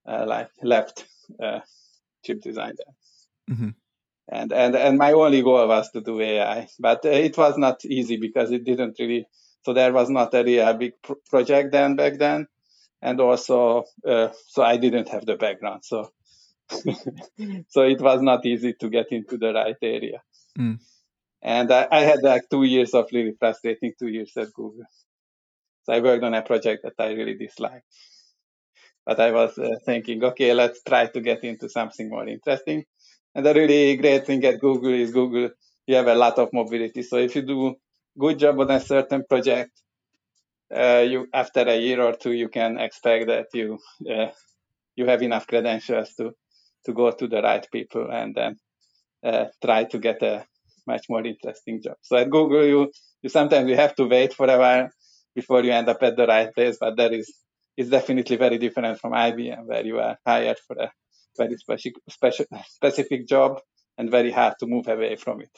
[0.06, 1.06] uh, like left
[1.42, 1.60] uh,
[2.24, 3.56] chip design there.
[3.56, 3.70] Mm-hmm
[4.28, 7.84] and and and my only goal was to do AI, but uh, it was not
[7.84, 9.26] easy because it didn't really.
[9.62, 12.46] So there was not really a big pr- project then back then,
[13.02, 16.10] and also uh, so I didn't have the background, so
[17.68, 20.22] so it was not easy to get into the right area.
[20.58, 20.78] Mm.
[21.44, 24.86] And I, I, had like two years of really frustrating two years at Google.
[25.82, 27.84] So I worked on a project that I really disliked.
[29.04, 32.84] But I was uh, thinking, okay, let's try to get into something more interesting.
[33.34, 35.50] And the really great thing at Google is Google,
[35.86, 37.02] you have a lot of mobility.
[37.02, 37.74] So if you do
[38.18, 39.72] good job on a certain project,
[40.74, 43.78] uh, you after a year or two, you can expect that you
[44.10, 44.28] uh,
[44.96, 46.32] you have enough credentials to
[46.86, 48.56] to go to the right people and then
[49.22, 50.46] uh, try to get a
[50.86, 51.96] much more interesting job.
[52.02, 52.92] So at Google, you
[53.22, 54.88] you sometimes you have to wait for a while
[55.34, 57.32] before you end up at the right place, but that is
[57.76, 60.92] is definitely very different from IBM, where you are hired for a
[61.36, 62.02] very specific,
[62.68, 63.60] specific job
[63.98, 65.50] and very hard to move away from it.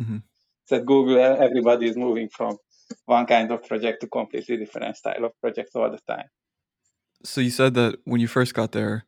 [0.00, 0.18] Mm-hmm.
[0.66, 2.56] So at Google, everybody is moving from
[3.06, 6.28] one kind of project to completely different style of projects all the time.
[7.24, 9.04] So you said that when you first got there,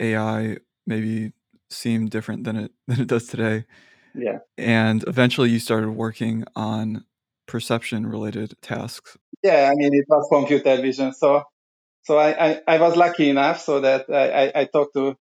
[0.00, 1.32] AI maybe
[1.70, 3.64] seemed different than it than it does today.
[4.14, 4.38] Yeah.
[4.58, 7.04] And eventually you started working on
[7.46, 9.16] perception related tasks.
[9.42, 11.12] Yeah, I mean it was computer vision.
[11.12, 11.42] So
[12.02, 15.16] so I, I, I was lucky enough so that I, I, I talked to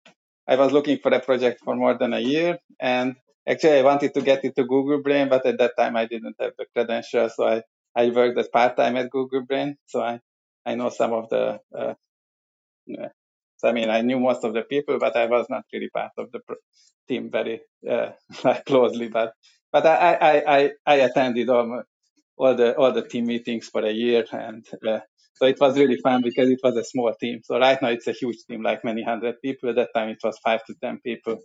[0.47, 3.15] I was looking for a project for more than a year, and
[3.49, 6.53] actually I wanted to get into Google Brain, but at that time I didn't have
[6.59, 7.63] the credentials, so I,
[7.95, 9.77] I worked as part time at Google Brain.
[9.87, 10.21] So I,
[10.67, 11.95] I know some of the, uh,
[13.61, 16.13] so I mean I knew most of the people, but I was not really part
[16.17, 16.41] of the
[17.07, 18.13] team very uh,
[18.67, 19.09] closely.
[19.09, 19.35] But
[19.71, 21.83] but I I, I, I attended all,
[22.39, 25.01] all the all the team meetings for a year, and uh,
[25.35, 27.41] so it was really fun because it was a small team.
[27.45, 29.69] So right now it's a huge team, like many hundred people.
[29.69, 31.37] At that time it was five to ten people,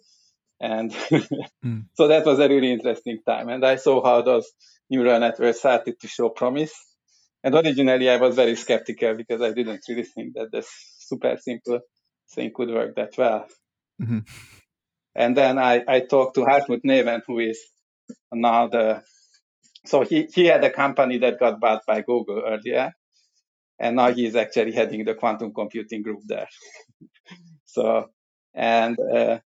[0.61, 0.91] and
[1.65, 1.83] mm.
[1.95, 3.49] so that was a really interesting time.
[3.49, 4.49] And I saw how those
[4.89, 6.73] neural networks started to show promise.
[7.43, 11.81] And originally I was very skeptical because I didn't really think that this super simple
[12.35, 13.47] thing could work that well.
[14.01, 14.19] Mm-hmm.
[15.15, 17.59] And then I, I talked to Hartmut Neven, who is
[18.33, 19.01] now the
[19.85, 22.91] so he, he had a company that got bought by Google earlier
[23.79, 26.47] and now he is actually heading the quantum computing group there.
[27.65, 28.09] so,
[28.53, 29.39] and uh,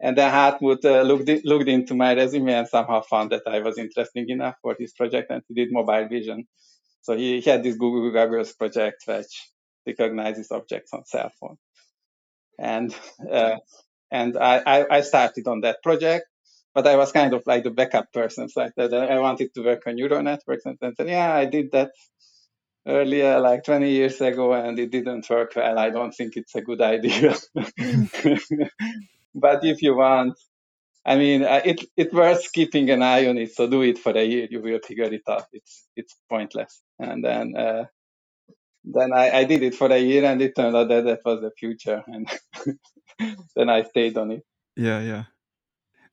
[0.00, 3.78] and then Hartmut uh, looked looked into my resume and somehow found that I was
[3.78, 6.44] interesting enough for his project, and he did mobile vision.
[7.02, 9.50] So he, he had this Google Goggles project which
[9.86, 11.56] recognizes objects on cell phone.
[12.58, 12.94] And
[13.30, 13.56] uh,
[14.10, 16.26] and I, I, started on that project,
[16.74, 18.48] but I was kind of like the backup person.
[18.48, 21.90] So I, I wanted to work on neural networks and then yeah, I did that
[22.88, 25.78] earlier, like 20 years ago, and it didn't work well.
[25.78, 27.34] I don't think it's a good idea.
[29.34, 30.38] but if you want,
[31.04, 33.54] I mean, uh, it it worth keeping an eye on it.
[33.54, 34.48] So do it for a year.
[34.50, 35.44] You will figure it out.
[35.52, 36.80] It's it's pointless.
[36.98, 37.84] And then uh,
[38.92, 41.40] then I, I did it for a year, and it turned out that that was
[41.40, 42.02] the future.
[42.06, 42.28] And
[43.56, 44.42] then I stayed on it.
[44.76, 45.24] Yeah, yeah.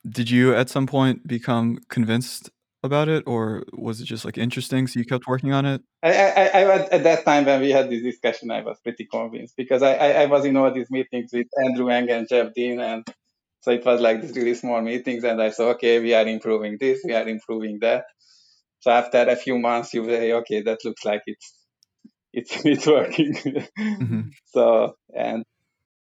[0.07, 2.49] Did you at some point become convinced
[2.83, 4.87] about it, or was it just like interesting?
[4.87, 5.81] So you kept working on it.
[6.03, 9.05] I, I, I was, at that time when we had this discussion, I was pretty
[9.05, 12.53] convinced because I, I, I was in all these meetings with Andrew Ng and Jeff
[12.53, 13.07] Dean, and
[13.61, 16.77] so it was like these really small meetings, and I said, okay, we are improving
[16.79, 18.05] this, we are improving that.
[18.81, 21.64] So after a few months, you say, okay, that looks like it's
[22.35, 23.33] it's it's working.
[23.33, 24.21] mm-hmm.
[24.47, 25.43] So and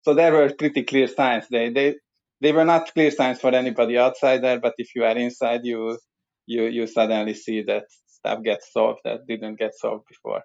[0.03, 1.47] so there were pretty clear signs.
[1.51, 1.95] They they
[2.41, 5.99] they were not clear signs for anybody outside there, but if you are inside, you
[6.47, 10.43] you you suddenly see that stuff gets solved that didn't get solved before.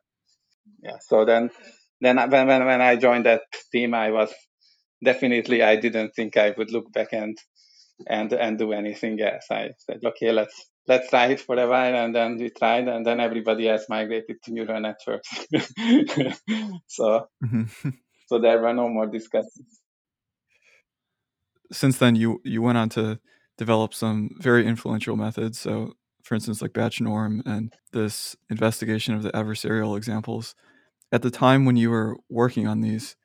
[0.84, 0.97] Yeah.
[1.01, 1.49] So then
[2.01, 4.34] then when when when I joined that team, I was
[5.03, 7.38] definitely I didn't think I would look back and
[8.07, 9.45] and and do anything else.
[9.51, 13.06] I said, okay, let's let's try it for a while, and then we tried, and
[13.06, 15.30] then everybody else migrated to neural networks.
[16.88, 17.89] so mm-hmm.
[18.28, 19.82] so there were no more discussions.
[21.72, 23.20] Since then, you you went on to
[23.58, 25.60] develop some very influential methods.
[25.60, 30.56] So, for instance, like batch norm and this investigation of the adversarial examples.
[31.12, 33.15] At the time when you were working on these,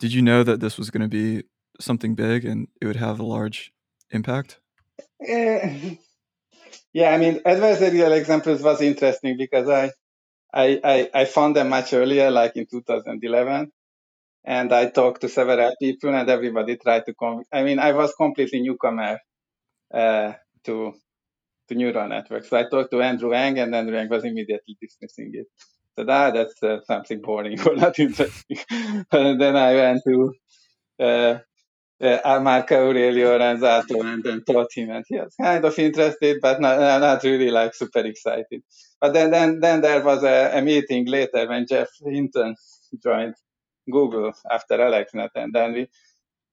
[0.00, 1.44] did you know that this was going to be
[1.80, 3.72] something big and it would have a large
[4.10, 4.60] impact?
[5.26, 5.68] Uh,
[6.92, 9.90] yeah, I mean, adversarial examples was interesting because I,
[10.54, 13.72] I, I, I found them much earlier, like in 2011
[14.44, 17.14] and I talked to several people, and everybody tried to.
[17.14, 19.20] Conv- I mean, I was completely newcomer
[19.94, 20.94] uh, to
[21.68, 22.50] to neural networks.
[22.50, 25.46] So I talked to Andrew Ng, and Andrew Ng was immediately dismissing it.
[25.98, 28.58] So ah, that's uh, something boring or not interesting.
[29.12, 30.34] and then I went to
[31.00, 31.38] uh,
[32.02, 36.78] uh, Marc'Aurelio Ranzato and then taught him, and he was kind of interested, but not,
[37.00, 38.62] not really like super excited.
[39.00, 42.56] But then, then, then there was a, a meeting later when Geoff Hinton
[43.02, 43.34] joined
[43.90, 45.88] Google after AlexNet, and then we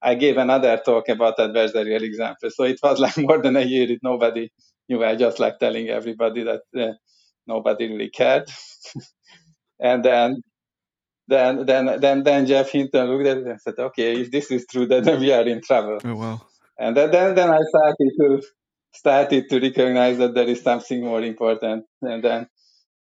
[0.02, 2.56] I gave another talk about adversarial examples.
[2.56, 3.92] So it was like more than a year.
[3.92, 4.52] It nobody
[4.90, 5.04] knew.
[5.04, 6.94] I just like telling everybody that uh,
[7.48, 8.50] nobody really cared.
[9.80, 10.42] and then
[11.30, 14.66] then then then then Geoff Hinton looked at it and said, "Okay, if this is
[14.66, 16.42] true, then we are in trouble." Oh wow!
[16.78, 18.42] And then then, then I started to
[18.94, 21.86] started to recognize that there is something more important.
[22.02, 22.48] And then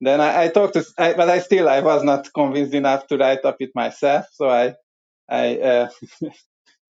[0.00, 3.16] then I, I talked to, I, but I still I was not convinced enough to
[3.16, 4.26] write up it myself.
[4.32, 4.74] So I
[5.28, 5.88] I uh,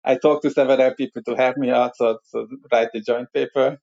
[0.04, 3.78] I talked to several people to help me out, so, so write the joint paper.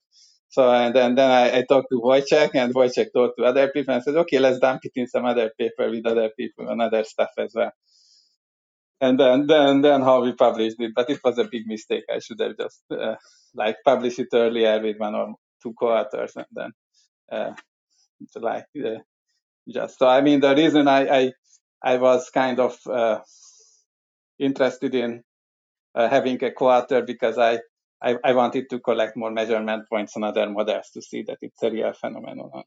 [0.49, 3.93] So and then then I, I talked to Wojciech, and Wojciech talked to other people
[3.95, 7.03] and said, okay, let's dump it in some other paper with other people and other
[7.05, 7.71] stuff as well.
[9.01, 12.05] And then then then how we published it, but it was a big mistake.
[12.13, 13.15] I should have just uh,
[13.55, 16.71] like published it earlier with one or two co-authors, and then
[17.31, 17.53] uh,
[18.35, 18.99] like uh,
[19.69, 20.07] just so.
[20.07, 21.33] I mean, the reason I I,
[21.83, 23.19] I was kind of uh,
[24.39, 25.23] interested in
[25.95, 27.59] uh, having a co-author because I,
[28.01, 31.61] I, I wanted to collect more measurement points on other models to see that it's
[31.61, 32.63] a real phenomenon on,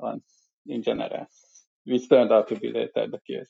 [0.00, 0.22] on
[0.66, 1.26] in general,
[1.84, 3.48] which turned out to be later the case.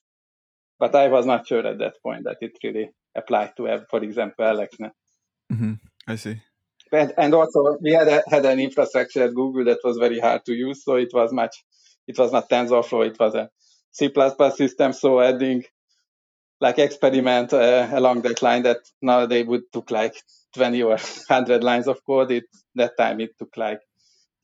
[0.78, 4.44] But I was not sure at that point that it really applied to, for example,
[4.44, 4.90] AlexNet.
[5.50, 5.72] Mm-hmm.
[6.06, 6.36] I see.
[6.92, 10.44] And, and also we had a, had an infrastructure at Google that was very hard
[10.44, 11.64] to use, so it was much.
[12.06, 13.50] It was not TensorFlow; it was a
[13.90, 14.12] C++
[14.56, 14.92] system.
[14.92, 15.64] So adding
[16.60, 20.14] like experiment uh, along that line that nowadays would took like
[20.54, 20.88] 20 or
[21.28, 22.30] 100 lines of code.
[22.30, 23.80] It, that time it took like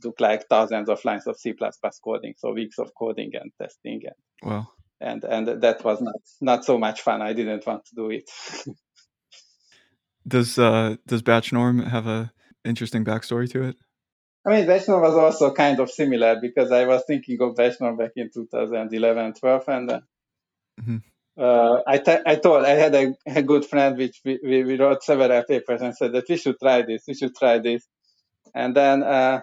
[0.01, 4.03] took like thousands of lines of C++ plus coding, so weeks of coding and testing.
[4.05, 4.69] And, wow.
[5.01, 7.23] And and that was not not so much fun.
[7.23, 8.31] I didn't want to do it.
[10.29, 12.33] does uh, does batch norm have a
[12.65, 13.77] interesting backstory to it?
[14.45, 18.13] I mean, norm was also kind of similar because I was thinking of norm back
[18.17, 20.01] in 2011, 12, and uh,
[20.81, 20.97] mm-hmm
[21.39, 24.77] uh, I, t- I told I had a, a good friend which we, we, we,
[24.77, 27.87] wrote several papers and said that we should try this, we should try this,
[28.55, 29.43] and then uh,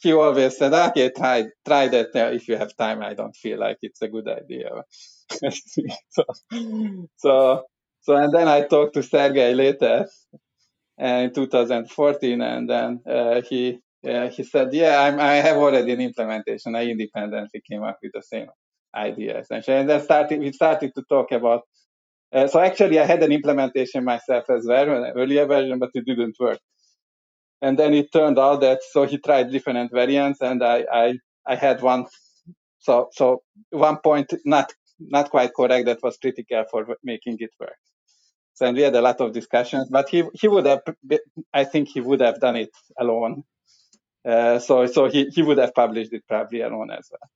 [0.00, 3.02] he always said, okay, try try that if you have time.
[3.02, 4.70] I don't feel like it's a good idea.
[6.10, 6.24] so,
[7.16, 7.64] so
[8.02, 10.06] so and then I talked to Sergey later
[11.00, 15.92] uh, in 2014, and then uh, he uh, he said, yeah, I'm, I have already
[15.92, 16.76] an implementation.
[16.76, 18.48] I independently came up with the same
[18.96, 19.76] idea essentially.
[19.76, 21.62] And then started we started to talk about.
[22.32, 26.04] Uh, so actually, I had an implementation myself as well, an earlier version, but it
[26.04, 26.58] didn't work.
[27.62, 31.14] And then it turned out that so he tried different variants, and I I,
[31.46, 32.06] I had one.
[32.78, 37.76] So so one point not not quite correct that was critical for making it work.
[38.54, 40.82] So and we had a lot of discussions, but he he would have
[41.52, 43.44] I think he would have done it alone.
[44.24, 47.30] Uh, so so he, he would have published it probably alone as well.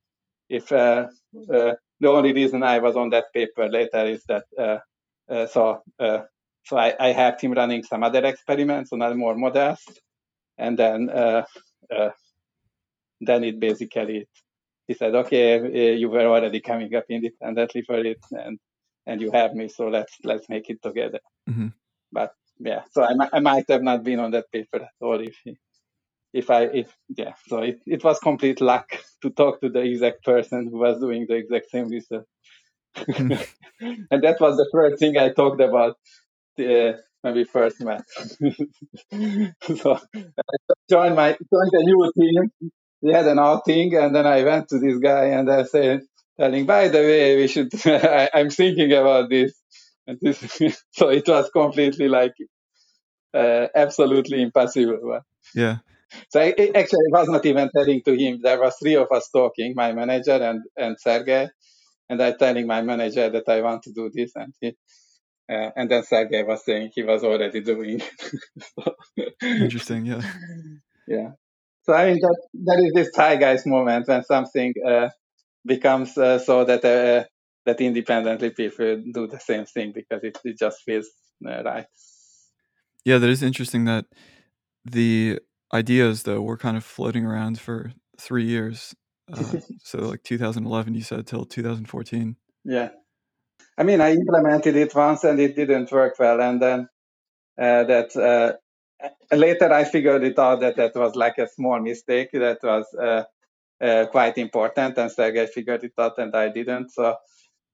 [0.48, 1.08] If uh,
[1.52, 4.78] uh, the only reason I was on that paper later is that uh,
[5.30, 6.22] uh, so uh,
[6.64, 9.80] so I, I helped him running some other experiments on other more models,
[10.56, 11.10] and then
[13.20, 14.28] then it basically
[14.86, 18.58] he said, okay, you were already coming up independently for it, and
[19.06, 21.20] and you have me, so let's let's make it together.
[21.48, 21.68] Mm-hmm.
[22.12, 25.36] But yeah, so I, I might have not been on that paper at all if
[25.44, 25.56] he,
[26.32, 28.88] if I if yeah, so it, it was complete luck
[29.22, 32.26] to talk to the exact person who was doing the exact same research.
[32.96, 33.32] Hmm.
[33.80, 35.96] and that was the first thing I talked about
[36.58, 38.02] uh, when we first met.
[39.62, 42.70] so I joined my joined a new team.
[43.00, 46.00] We had an outing, and then I went to this guy and I said,
[46.38, 47.70] telling, by the way, we should.
[47.86, 49.54] I, am thinking about this,
[50.06, 50.38] and this.
[50.92, 52.34] so it was completely like
[53.34, 55.20] uh, absolutely impossible.
[55.54, 55.78] Yeah.
[56.30, 58.40] So I, actually, I was not even telling to him.
[58.42, 61.48] There was three of us talking, my manager and and Sergey,
[62.08, 64.68] and I telling my manager that I want to do this, and he,
[65.50, 68.00] uh, and then Sergey was saying he was already doing.
[69.42, 70.22] Interesting, yeah.
[71.10, 71.30] Yeah.
[71.84, 75.08] So I mean that that is this zeitgeist moment when something uh,
[75.64, 77.24] becomes uh, so that uh,
[77.64, 81.08] that independently people do the same thing because it, it just feels
[81.48, 81.86] uh, right.
[83.06, 84.04] Yeah, that is interesting that
[84.84, 85.38] the
[85.72, 88.94] ideas though were kind of floating around for three years.
[89.32, 92.36] Uh, so like 2011, you said till 2014.
[92.64, 92.90] Yeah,
[93.76, 96.88] I mean, I implemented it once and it didn't work well, and then
[97.58, 102.30] uh, that uh, later I figured it out that that was like a small mistake
[102.32, 103.24] that was uh,
[103.80, 106.90] uh, quite important, and Sergey figured it out and I didn't.
[106.92, 107.16] So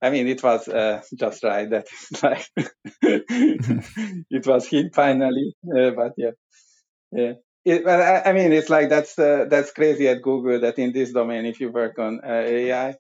[0.02, 1.86] I mean, it was uh, just right that
[2.22, 2.46] like
[4.30, 6.32] it was him finally, uh, but yeah,
[7.12, 7.32] yeah.
[7.64, 11.46] It, I, mean, it's like that's uh, that's crazy at Google that in this domain,
[11.46, 12.90] if you work on uh, AI,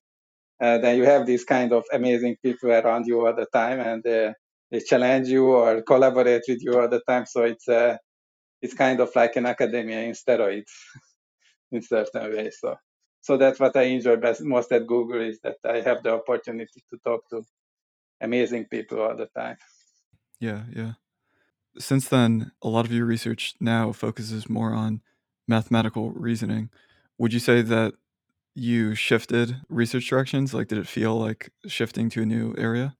[0.60, 4.06] uh, then you have these kind of amazing people around you all the time, and
[4.06, 4.32] uh,
[4.70, 7.26] they challenge you or collaborate with you all the time.
[7.26, 7.98] So it's uh,
[8.62, 10.72] it's kind of like an academia in steroids
[11.72, 12.56] in certain ways.
[12.58, 12.76] So
[13.20, 16.82] so that's what I enjoy best most at Google is that I have the opportunity
[16.90, 17.42] to talk to
[18.22, 19.58] amazing people all the time.
[20.40, 20.92] Yeah, yeah
[21.78, 25.00] since then, a lot of your research now focuses more on
[25.48, 26.70] mathematical reasoning.
[27.18, 27.94] Would you say that
[28.54, 30.54] you shifted research directions?
[30.54, 32.96] Like, did it feel like shifting to a new area?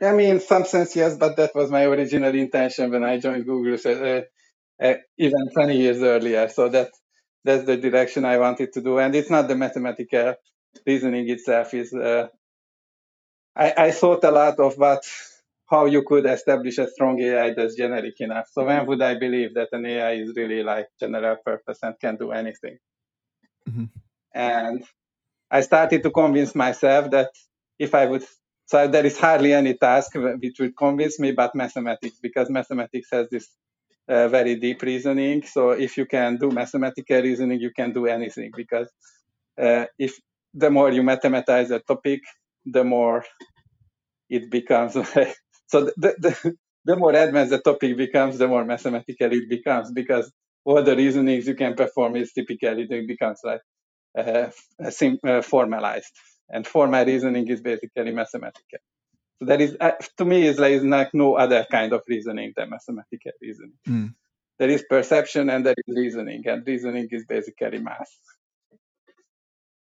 [0.00, 3.46] I mean, in some sense, yes, but that was my original intention when I joined
[3.46, 4.22] Google, uh,
[4.82, 6.48] uh, even 20 years earlier.
[6.48, 6.90] So that
[7.44, 10.34] that's the direction I wanted to do, and it's not the mathematical
[10.86, 11.72] reasoning itself.
[11.74, 12.28] Is uh,
[13.54, 15.04] I, I thought a lot of what
[15.72, 18.46] how you could establish a strong AI that's generic enough.
[18.52, 22.16] So when would I believe that an AI is really like general purpose and can
[22.16, 22.76] do anything?
[23.68, 23.84] Mm-hmm.
[24.34, 24.84] And
[25.50, 27.30] I started to convince myself that
[27.78, 28.22] if I would,
[28.66, 33.28] so there is hardly any task which would convince me but mathematics, because mathematics has
[33.30, 33.48] this
[34.08, 35.42] uh, very deep reasoning.
[35.42, 38.88] So if you can do mathematical reasoning, you can do anything, because
[39.58, 40.18] uh, if
[40.52, 42.20] the more you mathematize a topic,
[42.66, 43.24] the more
[44.28, 45.36] it becomes like
[45.72, 50.30] so the, the, the more advanced the topic becomes, the more mathematical it becomes because
[50.66, 53.62] all the reasonings you can perform is typically it becomes like
[54.16, 54.50] uh,
[54.90, 56.12] sim- uh, formalized,
[56.50, 58.80] and formal reasoning is basically mathematical.
[59.38, 62.52] So that is, uh, to me, is like, is like no other kind of reasoning
[62.54, 63.78] than mathematical reasoning.
[63.88, 64.14] Mm.
[64.58, 68.14] There is perception and there is reasoning, and reasoning is basically math.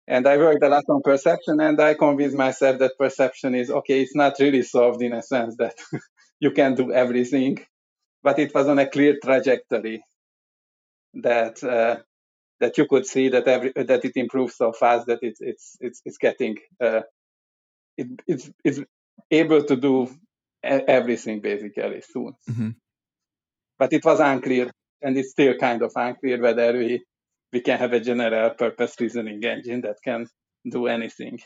[0.08, 4.02] And I worked a lot on perception, and I convinced myself that perception is okay,
[4.02, 5.74] it's not really solved in a sense that
[6.40, 7.58] you can do everything,
[8.22, 10.04] but it was on a clear trajectory
[11.14, 11.96] that uh,
[12.60, 16.02] that you could see that every that it improves so fast that it's it's it's
[16.04, 17.00] it's getting uh,
[17.96, 18.80] it, it's it's
[19.30, 20.08] able to do
[20.62, 22.32] everything basically soon.
[22.48, 22.70] Mm-hmm.
[23.78, 24.70] But it was unclear,
[25.02, 27.04] and it's still kind of unclear whether we
[27.52, 30.26] we can have a general purpose reasoning engine that can
[30.68, 31.38] do anything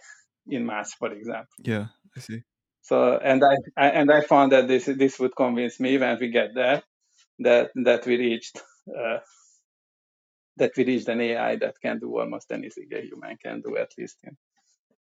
[0.46, 1.54] in math, for example.
[1.62, 1.86] Yeah,
[2.16, 2.42] I see.
[2.82, 6.30] So, and I, I, and I found that this this would convince me when we
[6.30, 6.82] get there
[7.40, 9.18] that that we reached uh,
[10.56, 13.92] that we reached an AI that can do almost anything a human can do, at
[13.98, 14.36] least in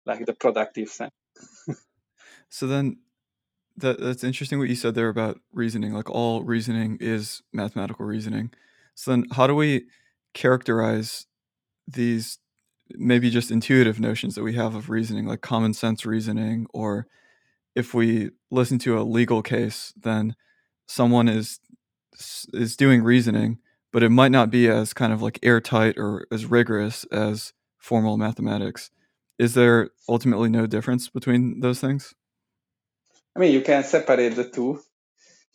[0.06, 1.14] like the productive sense.
[2.50, 2.98] so then
[3.78, 5.94] that that's interesting what you said there about reasoning.
[5.94, 8.52] Like all reasoning is mathematical reasoning.
[8.96, 9.86] So then how do we
[10.34, 11.26] characterize
[11.88, 12.40] these
[12.96, 17.08] maybe just intuitive notions that we have of reasoning, like common sense reasoning, or
[17.76, 20.36] if we listen to a legal case, then
[20.88, 21.60] someone is
[22.54, 23.58] is doing reasoning,
[23.92, 28.18] but it might not be as kind of like airtight or as rigorous as formal
[28.18, 28.92] mathematics.
[29.40, 32.14] Is there ultimately no difference between those things?
[33.36, 34.82] I mean, you can separate the two.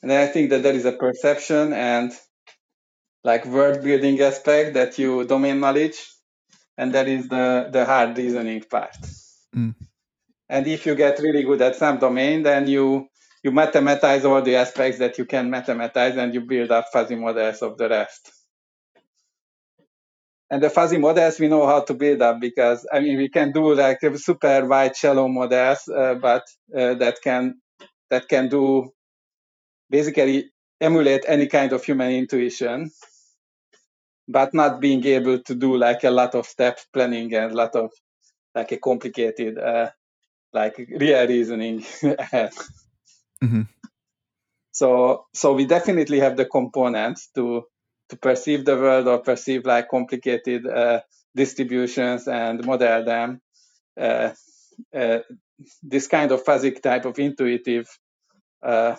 [0.03, 2.13] And I think that there is a perception and
[3.27, 5.99] like word building aspect that you domain knowledge,
[6.79, 8.97] and that is the, the hard reasoning part.
[9.55, 9.75] Mm.
[10.49, 13.09] And if you get really good at some domain, then you
[13.43, 17.63] you mathematize all the aspects that you can mathematize and you build up fuzzy models
[17.63, 18.31] of the rest.
[20.49, 23.51] And the fuzzy models we know how to build up because I mean we can
[23.51, 26.45] do like super wide shallow models, uh, but
[26.77, 27.61] uh, that can
[28.11, 28.93] that can do
[29.91, 30.51] basically
[30.81, 32.91] emulate any kind of human intuition,
[34.29, 37.75] but not being able to do like a lot of step planning and a lot
[37.77, 37.91] of
[38.55, 39.91] like a complicated uh,
[40.53, 41.85] like real reasoning
[42.19, 42.53] ahead.
[43.43, 43.63] Mm-hmm.
[44.73, 47.65] So so we definitely have the components to
[48.09, 51.01] to perceive the world or perceive like complicated uh,
[51.35, 53.41] distributions and model them.
[53.99, 54.31] Uh,
[54.95, 55.19] uh,
[55.83, 57.89] this kind of fuzzy type of intuitive
[58.63, 58.95] uh,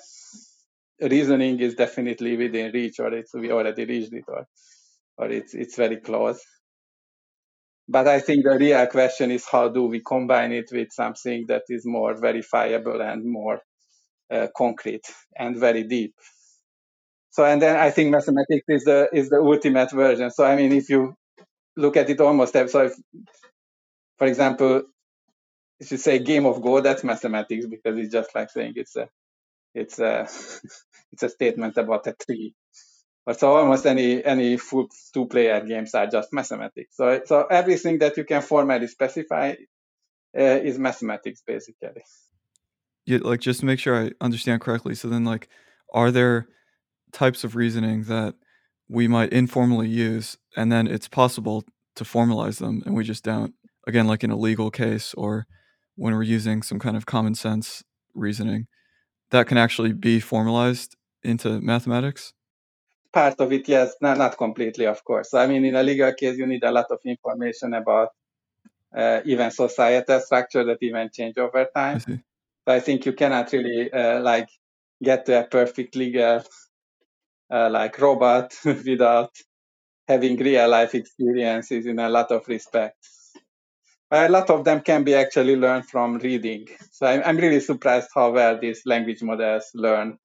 [1.00, 4.48] reasoning is definitely within reach, or it's we already reached it, or
[5.18, 6.42] or it's it's very close.
[7.90, 11.64] But I think the real question is how do we combine it with something that
[11.70, 13.62] is more verifiable and more
[14.32, 15.06] uh, concrete
[15.38, 16.16] and very deep.
[17.32, 20.32] So and then I think mathematics is the is the ultimate version.
[20.32, 21.16] So I mean, if you
[21.78, 22.96] look at it almost, so if,
[24.18, 24.84] for example,
[25.80, 29.10] if you say game of Go, that's mathematics because it's just like saying it's a
[29.76, 30.22] it's a
[31.14, 32.56] it's a statement about a tree.
[33.34, 36.96] So almost any any full two player games are just mathematics.
[36.96, 39.56] So so everything that you can formally specify
[40.38, 41.90] uh, is mathematics basically
[43.08, 44.94] yeah, like just to make sure I understand correctly.
[44.94, 45.48] So then, like,
[45.94, 46.48] are there
[47.14, 48.36] types of reasoning that
[48.90, 51.64] we might informally use, and then it's possible
[51.96, 53.54] to formalize them, and we just don't?
[53.88, 55.48] Again, like in a legal case, or
[55.96, 57.82] when we're using some kind of common sense
[58.14, 58.68] reasoning,
[59.32, 62.34] that can actually be formalized into mathematics.
[63.14, 65.34] Part of it, yes, not not completely, of course.
[65.34, 68.10] I mean, in a legal case, you need a lot of information about
[68.96, 72.02] uh, even societal structure that even change over time.
[72.68, 74.50] So I think you cannot really uh, like
[75.04, 76.44] get to a perfect legal
[77.52, 79.32] uh, like robot without
[80.08, 83.34] having real life experiences in a lot of respects.
[84.10, 86.68] But a lot of them can be actually learned from reading.
[86.92, 90.18] So I'm, I'm really surprised how well these language models learn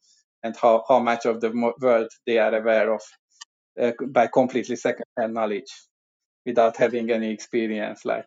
[0.43, 3.03] and how, how much of the world they are aware of
[3.80, 5.72] uh, by completely second-hand knowledge
[6.47, 8.05] without having any experience.
[8.05, 8.26] Like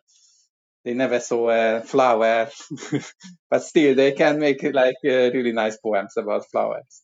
[0.84, 2.50] they never saw a flower,
[3.50, 7.02] but still they can make like uh, really nice poems about flowers.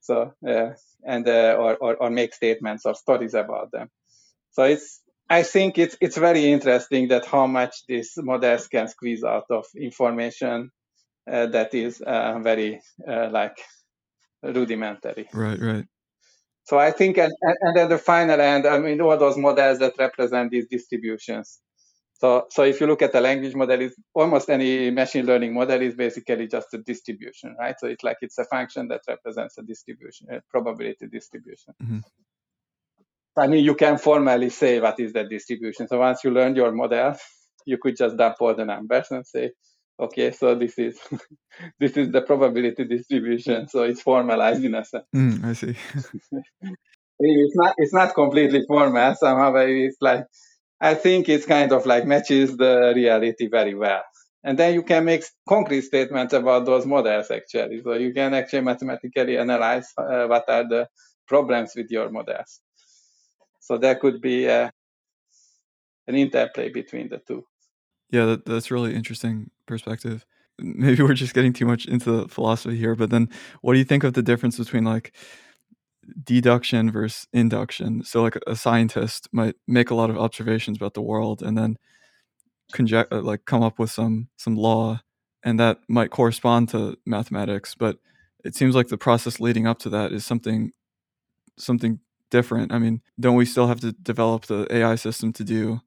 [0.00, 0.70] So uh,
[1.04, 3.88] and uh, or, or or make statements or stories about them.
[4.52, 9.24] So it's I think it's it's very interesting that how much these models can squeeze
[9.24, 10.70] out of information
[11.30, 13.58] uh, that is uh, very like
[14.42, 15.28] rudimentary.
[15.32, 15.84] Right, right.
[16.64, 19.94] So I think, and, and at the final end, I mean, all those models that
[19.98, 21.60] represent these distributions.
[22.20, 25.80] So, so if you look at the language model, is almost any machine learning model
[25.80, 27.76] is basically just a distribution, right?
[27.78, 31.74] So it's like it's a function that represents a distribution, a probability distribution.
[31.82, 31.98] Mm-hmm.
[33.38, 35.86] I mean, you can formally say what is that distribution.
[35.86, 37.16] So once you learn your model,
[37.64, 39.52] you could just dump all the numbers and say,
[39.98, 40.98] okay, so this is
[41.80, 43.68] this is the probability distribution.
[43.68, 45.04] So it's formalized in a sense.
[45.14, 45.76] Mm, I see.
[47.20, 50.24] it's not it's not completely formal somehow, but it's like
[50.80, 54.02] I think it's kind of like matches the reality very well.
[54.44, 57.82] And then you can make concrete statements about those models actually.
[57.82, 60.88] So you can actually mathematically analyze uh, what are the
[61.26, 62.60] problems with your models.
[63.60, 64.70] So there could be uh,
[66.06, 67.44] an interplay between the two.
[68.10, 70.24] Yeah, that, that's really interesting perspective.
[70.58, 73.28] Maybe we're just getting too much into the philosophy here, but then
[73.60, 75.12] what do you think of the difference between like
[76.24, 78.02] deduction versus induction.
[78.04, 81.76] So, like a scientist might make a lot of observations about the world and then
[82.72, 85.00] conject, uh, like come up with some some law,
[85.42, 87.74] and that might correspond to mathematics.
[87.74, 87.98] But
[88.44, 90.72] it seems like the process leading up to that is something
[91.58, 92.00] something
[92.30, 92.72] different.
[92.72, 95.80] I mean, don't we still have to develop the AI system to do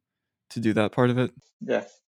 [0.51, 1.32] to do that part of it?
[1.61, 2.01] Yes.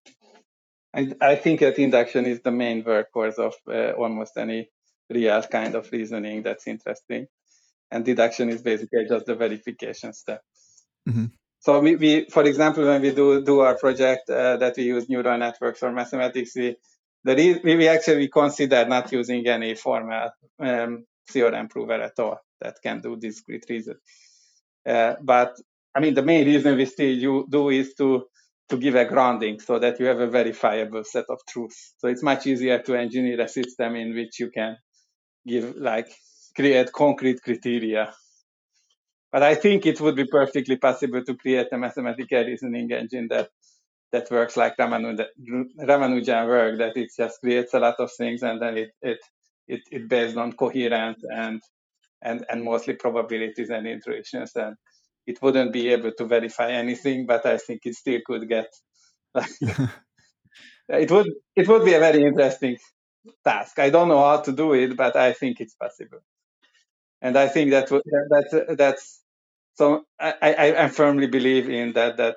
[0.95, 4.69] I, I think that induction is the main workhorse of uh, almost any
[5.09, 7.27] real kind of reasoning that's interesting.
[7.91, 10.41] And deduction is basically just the verification step.
[11.07, 11.25] Mm-hmm.
[11.59, 15.07] So we, we, for example, when we do do our project uh, that we use
[15.07, 16.75] neural networks or mathematics, we
[17.23, 22.75] the re- we actually consider not using any formal um, theorem prover at all that
[22.83, 23.95] can do discrete reason.
[24.85, 25.55] Uh, but
[25.95, 28.25] I mean, the main reason we still do is to
[28.73, 31.93] to give a grounding so that you have a verifiable set of truths.
[31.99, 34.77] So it's much easier to engineer a system in which you can
[35.47, 36.07] give like
[36.55, 38.11] create concrete criteria.
[39.31, 43.49] But I think it would be perfectly possible to create a mathematical reasoning engine that
[44.11, 48.77] that works like Ramanujan work, that it just creates a lot of things and then
[48.77, 49.19] it it
[49.67, 51.61] it, it based on coherence and
[52.23, 54.75] and and mostly probabilities and intuitions and
[55.25, 58.67] it wouldn't be able to verify anything, but I think it still could get
[59.33, 59.51] like
[60.89, 62.77] it would it would be a very interesting
[63.45, 63.79] task.
[63.79, 66.19] I don't know how to do it, but I think it's possible.
[67.21, 69.21] And I think that that that's
[69.75, 72.35] so I, I, I firmly believe in that that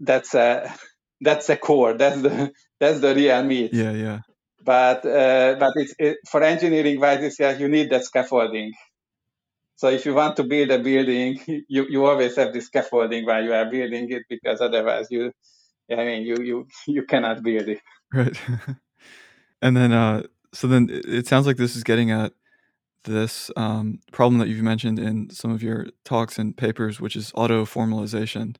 [0.00, 0.74] that's a
[1.20, 1.94] that's a core.
[1.94, 3.72] That's the that's the real meat.
[3.72, 4.20] Yeah, yeah.
[4.64, 8.72] But uh, but it's it, for engineering wise, yeah, you need that scaffolding.
[9.82, 13.42] So if you want to build a building, you, you always have this scaffolding while
[13.42, 15.32] you are building it because otherwise you,
[15.90, 17.80] I mean, you you you cannot build it.
[18.14, 18.40] Right.
[19.62, 20.22] and then, uh,
[20.54, 22.32] so then it sounds like this is getting at
[23.06, 27.32] this um, problem that you've mentioned in some of your talks and papers, which is
[27.34, 28.54] auto formalization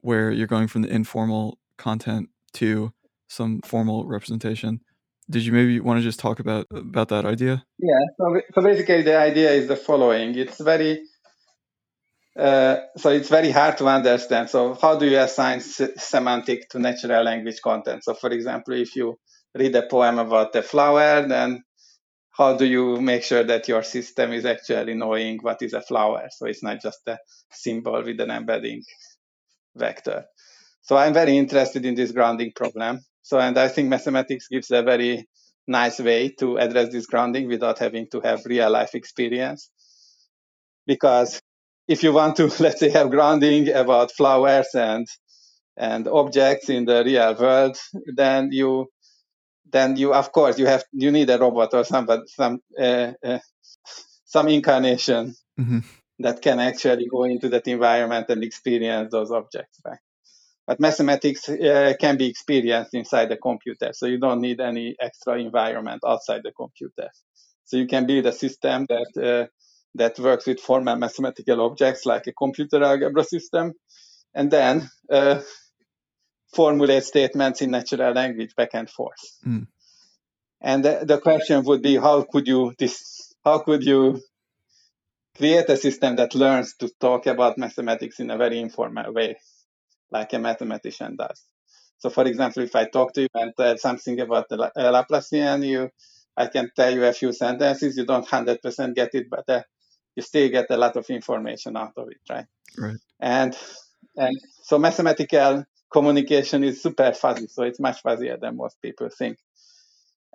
[0.00, 2.92] where you're going from the informal content to
[3.28, 4.80] some formal representation.
[5.28, 7.64] Did you maybe want to just talk about about that idea?
[7.78, 7.98] Yeah.
[8.16, 10.36] So, so basically, the idea is the following.
[10.36, 11.00] It's very
[12.38, 14.50] uh, so it's very hard to understand.
[14.50, 18.04] So how do you assign semantic to natural language content?
[18.04, 19.18] So for example, if you
[19.54, 21.62] read a poem about a flower, then
[22.36, 26.28] how do you make sure that your system is actually knowing what is a flower?
[26.30, 27.18] So it's not just a
[27.50, 28.82] symbol with an embedding
[29.74, 30.26] vector.
[30.82, 33.00] So I'm very interested in this grounding problem.
[33.26, 35.28] So, and I think mathematics gives a very
[35.66, 39.68] nice way to address this grounding without having to have real life experience.
[40.86, 41.40] Because
[41.88, 45.08] if you want to, let's say, have grounding about flowers and
[45.76, 47.76] and objects in the real world,
[48.14, 48.86] then you
[49.72, 53.40] then you of course you have you need a robot or some some uh, uh,
[54.24, 55.80] some incarnation mm-hmm
[56.18, 59.98] that can actually go into that environment and experience those objects, right?
[60.66, 65.38] But mathematics uh, can be experienced inside the computer, so you don't need any extra
[65.38, 67.08] environment outside the computer.
[67.64, 69.46] So you can build a system that uh,
[69.94, 73.72] that works with formal mathematical objects like a computer algebra system,
[74.34, 75.40] and then uh,
[76.54, 79.22] formulate statements in natural language back and forth.
[79.46, 79.66] Mm.
[80.60, 83.32] And the, the question would be, how could you this?
[83.44, 84.20] How could you
[85.36, 89.36] create a system that learns to talk about mathematics in a very informal way,
[90.10, 91.42] like a mathematician does.
[91.98, 95.90] So, for example, if I talk to you and tell something about the Laplacian, you,
[96.36, 97.96] I can tell you a few sentences.
[97.96, 99.62] You don't hundred percent get it, but uh,
[100.14, 102.46] you still get a lot of information out of it, right?
[102.76, 102.96] Right.
[103.20, 103.56] And
[104.16, 107.46] and so mathematical communication is super fuzzy.
[107.46, 109.38] So it's much fuzzier than most people think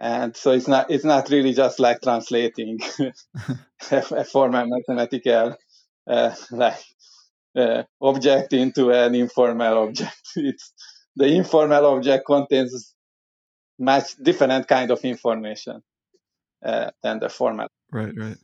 [0.01, 2.79] and so it's not it's not really just like translating
[3.91, 5.55] a, a formal mathematical
[6.07, 6.83] uh, like
[7.55, 10.21] uh, object into an informal object.
[10.35, 10.73] It's
[11.15, 12.93] the informal object contains
[13.77, 15.81] much different kind of information
[16.63, 17.67] uh, than the formal.
[17.91, 18.37] Right, right.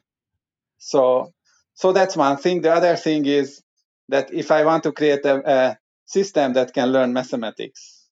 [0.78, 1.32] So,
[1.74, 2.62] so that's one thing.
[2.62, 3.62] The other thing is
[4.10, 8.06] that if I want to create a, a system that can learn mathematics,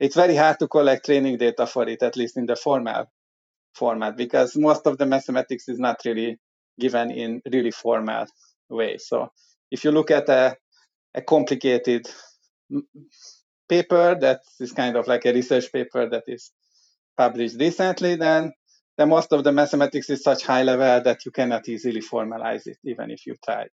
[0.00, 3.06] it's very hard to collect training data for it, at least in the formal
[3.74, 6.38] format, because most of the mathematics is not really
[6.78, 8.26] given in really formal
[8.68, 8.98] way.
[8.98, 9.30] So
[9.72, 10.56] if you look at a,
[11.14, 12.06] a complicated
[13.68, 16.52] paper that is kind of like a research paper that is
[17.16, 18.52] published recently, then
[18.98, 22.76] then most of the mathematics is such high level that you cannot easily formalize it,
[22.84, 23.70] even if you tried.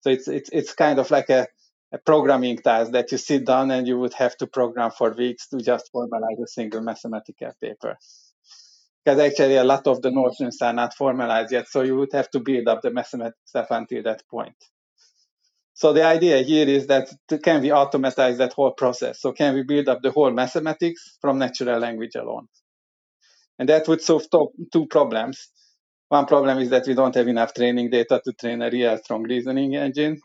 [0.00, 1.46] So it's it's it's kind of like a
[1.92, 5.48] a programming task that you sit down and you would have to program for weeks
[5.48, 7.96] to just formalize a single mathematical paper.
[9.04, 12.28] Because actually, a lot of the notions are not formalized yet, so you would have
[12.32, 14.56] to build up the mathematics up until that point.
[15.78, 17.08] So the idea here is that
[17.44, 19.20] can we automatize that whole process?
[19.20, 22.48] So can we build up the whole mathematics from natural language alone?
[23.60, 24.24] And that would solve
[24.72, 25.50] two problems.
[26.08, 29.22] One problem is that we don't have enough training data to train a real strong
[29.22, 30.20] reasoning engine.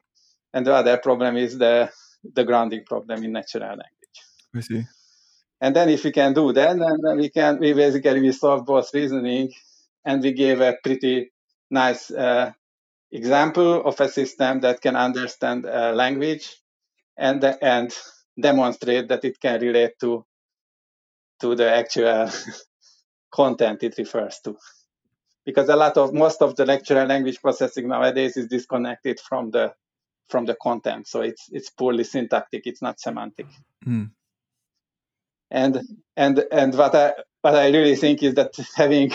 [0.55, 1.91] And the other problem is the,
[2.23, 4.17] the grounding problem in natural language.
[4.55, 4.83] I see.
[5.61, 8.91] And then if we can do that, then we can we basically we solve both
[8.91, 9.53] reasoning,
[10.03, 11.31] and we gave a pretty
[11.69, 12.51] nice uh,
[13.13, 16.55] example of a system that can understand a language,
[17.17, 17.95] and and
[18.39, 20.25] demonstrate that it can relate to
[21.39, 22.29] to the actual
[23.31, 24.57] content it refers to.
[25.45, 29.73] Because a lot of most of the natural language processing nowadays is disconnected from the
[30.29, 32.65] from the content, so it's it's poorly syntactic.
[32.65, 33.47] It's not semantic.
[33.85, 34.11] Mm.
[35.51, 35.81] And
[36.15, 39.11] and and what I what I really think is that having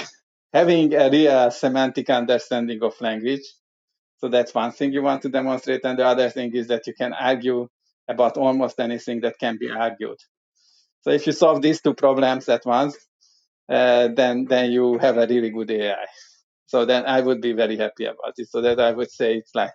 [0.52, 3.42] having a real semantic understanding of language.
[4.18, 6.94] So that's one thing you want to demonstrate, and the other thing is that you
[6.94, 7.68] can argue
[8.08, 10.18] about almost anything that can be argued.
[11.02, 12.96] So if you solve these two problems at once,
[13.68, 16.06] uh, then then you have a really good AI.
[16.66, 18.48] So then I would be very happy about it.
[18.50, 19.72] So that I would say it's like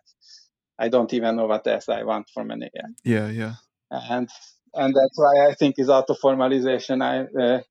[0.77, 2.89] I don't even know what else I want from an AI.
[3.03, 3.55] Yeah, yeah.
[3.91, 4.29] And
[4.73, 7.01] and that's why I think is auto formalization.
[7.01, 7.61] I uh,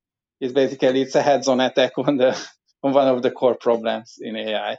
[0.40, 2.30] is basically it's a heads-on attack on the
[2.82, 4.76] on one of the core problems in AI.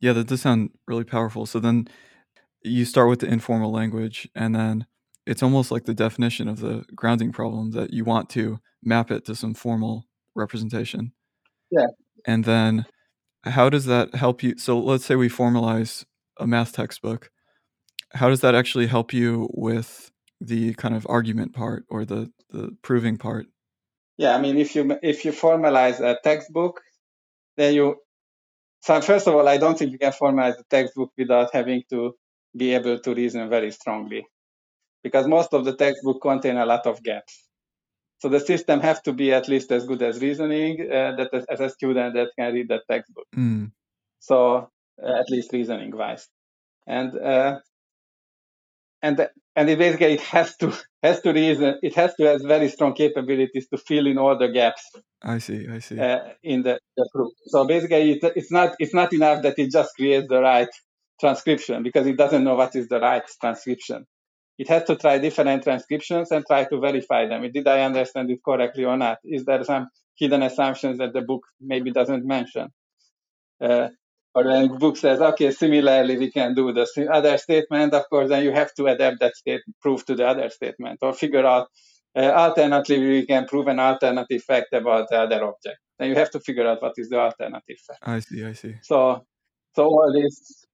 [0.00, 1.46] Yeah, that does sound really powerful.
[1.46, 1.88] So then
[2.62, 4.86] you start with the informal language, and then
[5.26, 9.24] it's almost like the definition of the grounding problem that you want to map it
[9.26, 11.12] to some formal representation.
[11.70, 11.86] Yeah.
[12.26, 12.86] And then
[13.44, 14.56] how does that help you?
[14.58, 16.04] So let's say we formalize
[16.38, 17.30] a math textbook.
[18.14, 22.76] How does that actually help you with the kind of argument part or the, the
[22.82, 23.46] proving part?
[24.16, 26.80] Yeah, I mean, if you if you formalize a textbook,
[27.56, 27.96] then you.
[28.80, 32.14] So first of all, I don't think you can formalize a textbook without having to
[32.56, 34.26] be able to reason very strongly,
[35.02, 37.44] because most of the textbook contain a lot of gaps.
[38.20, 41.60] So the system have to be at least as good as reasoning uh, that as
[41.60, 43.26] a student that can read that textbook.
[43.36, 43.70] Mm.
[44.20, 44.70] So
[45.02, 46.26] uh, at least reasoning wise,
[46.86, 47.60] and uh,
[49.02, 50.72] and and it basically it has to
[51.02, 51.78] has to reason.
[51.82, 54.82] It has to have very strong capabilities to fill in all the gaps.
[55.22, 55.66] I see.
[55.68, 55.98] I see.
[55.98, 57.32] Uh, in the, the proof.
[57.46, 60.68] So basically, it, it's not it's not enough that it just creates the right
[61.20, 64.06] transcription because it doesn't know what is the right transcription
[64.58, 67.48] it has to try different transcriptions and try to verify them.
[67.52, 69.18] Did I understand it correctly or not?
[69.24, 72.68] Is there some hidden assumptions that the book maybe doesn't mention?
[73.60, 73.88] Uh,
[74.38, 77.92] or then the book says, okay, similarly, we can do the other statement.
[77.92, 81.12] Of course, then you have to adapt that state proof to the other statement or
[81.12, 81.68] figure out.
[82.16, 85.78] Uh, alternatively, we can prove an alternative fact about the other object.
[85.98, 88.00] Then you have to figure out what is the alternative fact.
[88.02, 88.44] I see.
[88.44, 88.74] I see.
[88.82, 89.24] So,
[89.74, 90.66] so all these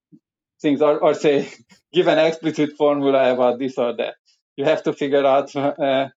[0.60, 1.48] things or, or say
[1.92, 4.14] give an explicit formula about this or that
[4.56, 6.08] you have to figure out uh,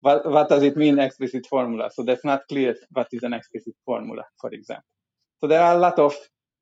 [0.00, 3.74] what, what does it mean explicit formula so that's not clear what is an explicit
[3.84, 4.84] formula for example
[5.40, 6.14] so there are a lot of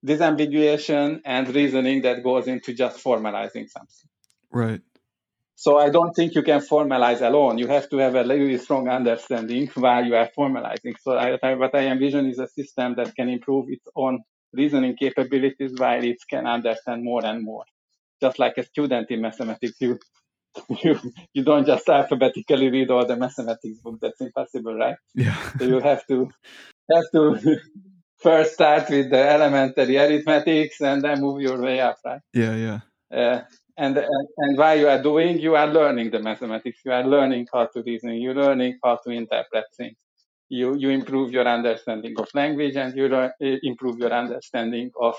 [0.05, 4.09] disambiguation and reasoning that goes into just formalizing something
[4.53, 4.83] right
[5.57, 7.59] so I don't think you can formalize alone.
[7.59, 10.95] You have to have a really strong understanding while you are formalizing.
[11.01, 15.73] So I, what I envision is a system that can improve its own reasoning capabilities
[15.77, 17.65] while it can understand more and more.
[18.21, 19.99] Just like a student in mathematics, you
[20.85, 21.01] you,
[21.33, 23.99] you don't just alphabetically read all the mathematics books.
[24.01, 24.97] That's impossible, right?
[25.15, 25.37] Yeah.
[25.59, 26.31] so you have to
[26.93, 27.59] have to
[28.27, 32.23] first start with the elementary arithmetics and then move your way up, right?
[32.33, 32.81] Yeah, yeah.
[33.21, 33.43] Uh,
[33.77, 36.81] and, and and while you are doing, you are learning the mathematics.
[36.85, 38.15] You are learning how to reason.
[38.25, 39.99] You're learning how to interpret things
[40.49, 45.17] you, you improve your understanding of language and you uh, improve your understanding of,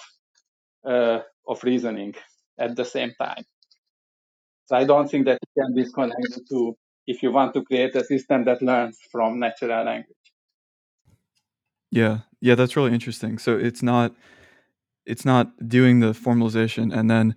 [0.85, 2.15] uh, of reasoning
[2.57, 3.43] at the same time.
[4.67, 7.95] So I don't think that it can be connected to if you want to create
[7.95, 10.15] a system that learns from natural language.
[11.91, 13.39] Yeah, yeah, that's really interesting.
[13.39, 14.13] So it's not
[15.05, 17.35] it's not doing the formalization and then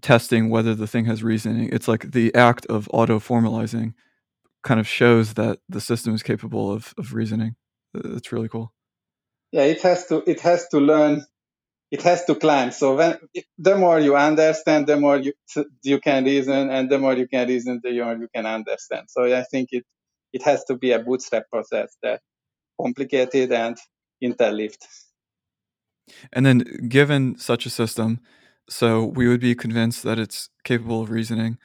[0.00, 1.68] testing whether the thing has reasoning.
[1.70, 3.92] It's like the act of auto formalizing
[4.62, 7.56] kind of shows that the system is capable of, of reasoning.
[7.94, 8.72] Uh, that's really cool.
[9.52, 11.26] Yeah, it has to it has to learn.
[11.90, 12.70] It has to climb.
[12.72, 13.18] So when
[13.58, 15.34] the more you understand, the more you
[15.82, 19.08] you can reason, and the more you can reason, the more you can understand.
[19.10, 19.84] So I think it
[20.32, 22.22] it has to be a bootstrap process that
[22.80, 23.76] complicated and
[24.20, 24.86] interleaved.
[26.32, 26.58] And then,
[26.88, 28.20] given such a system,
[28.68, 31.58] so we would be convinced that it's capable of reasoning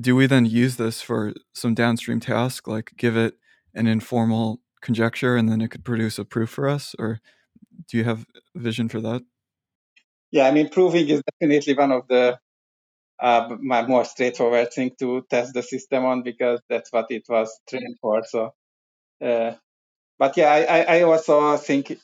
[0.00, 3.34] do we then use this for some downstream task, like give it
[3.74, 6.94] an informal conjecture and then it could produce a proof for us?
[6.98, 7.20] Or
[7.88, 9.22] do you have vision for that?
[10.30, 12.38] Yeah, I mean, proving is definitely one of the
[13.20, 17.58] uh, my more straightforward thing to test the system on because that's what it was
[17.68, 18.22] trained for.
[18.24, 18.54] So,
[19.20, 19.54] uh,
[20.18, 21.98] but yeah, I, I also think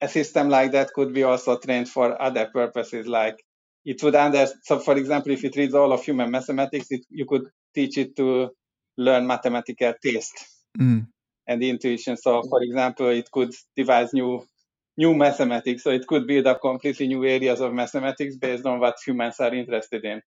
[0.00, 3.42] a system like that could be also trained for other purposes, like
[3.84, 4.60] it would understand.
[4.64, 8.16] So, for example, if it reads all of human mathematics, it, you could teach it
[8.16, 8.50] to
[8.96, 10.46] learn mathematical taste.
[10.78, 11.06] mm.
[11.46, 12.16] and intuition.
[12.16, 14.46] So, for example, it could devise new
[14.96, 15.84] new mathematics.
[15.84, 19.54] So it could build up completely new areas of mathematics based on what humans are
[19.54, 20.20] interested in.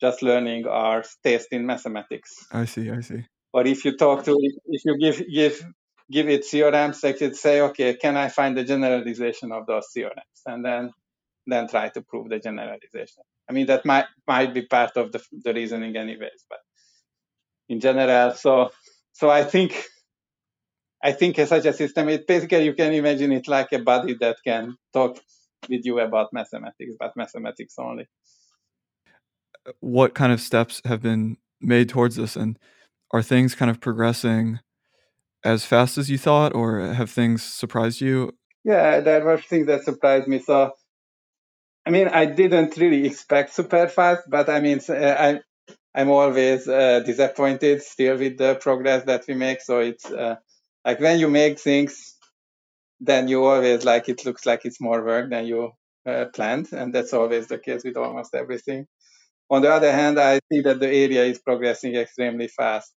[0.00, 2.46] Just learning our taste in mathematics.
[2.52, 2.90] I see.
[2.90, 3.24] I see.
[3.52, 5.66] Or if you talk to, if you give give
[6.10, 10.42] give it theorems, it could say, okay, can I find the generalization of those theorems,
[10.46, 10.92] and then
[11.46, 13.22] then try to prove the generalization.
[13.48, 16.44] I mean, that might might be part of the the reasoning, anyways.
[16.48, 16.60] But
[17.68, 18.70] in general, so
[19.12, 19.84] so I think
[21.02, 24.14] I think as such a system, it basically you can imagine it like a body
[24.20, 25.18] that can talk
[25.68, 28.08] with you about mathematics, but mathematics only.
[29.80, 32.58] What kind of steps have been made towards this, and
[33.12, 34.60] are things kind of progressing
[35.44, 38.32] as fast as you thought, or have things surprised you?
[38.64, 40.38] Yeah, there were things that surprised me.
[40.38, 40.72] So,
[41.84, 45.40] I mean, I didn't really expect super fast, but I mean, uh, I
[45.94, 49.60] I'm always uh, disappointed still with the progress that we make.
[49.60, 50.36] So it's uh,
[50.84, 52.16] like when you make things,
[53.00, 55.72] then you always like it looks like it's more work than you
[56.06, 58.86] uh, planned, and that's always the case with almost everything.
[59.50, 62.92] On the other hand, I see that the area is progressing extremely fast.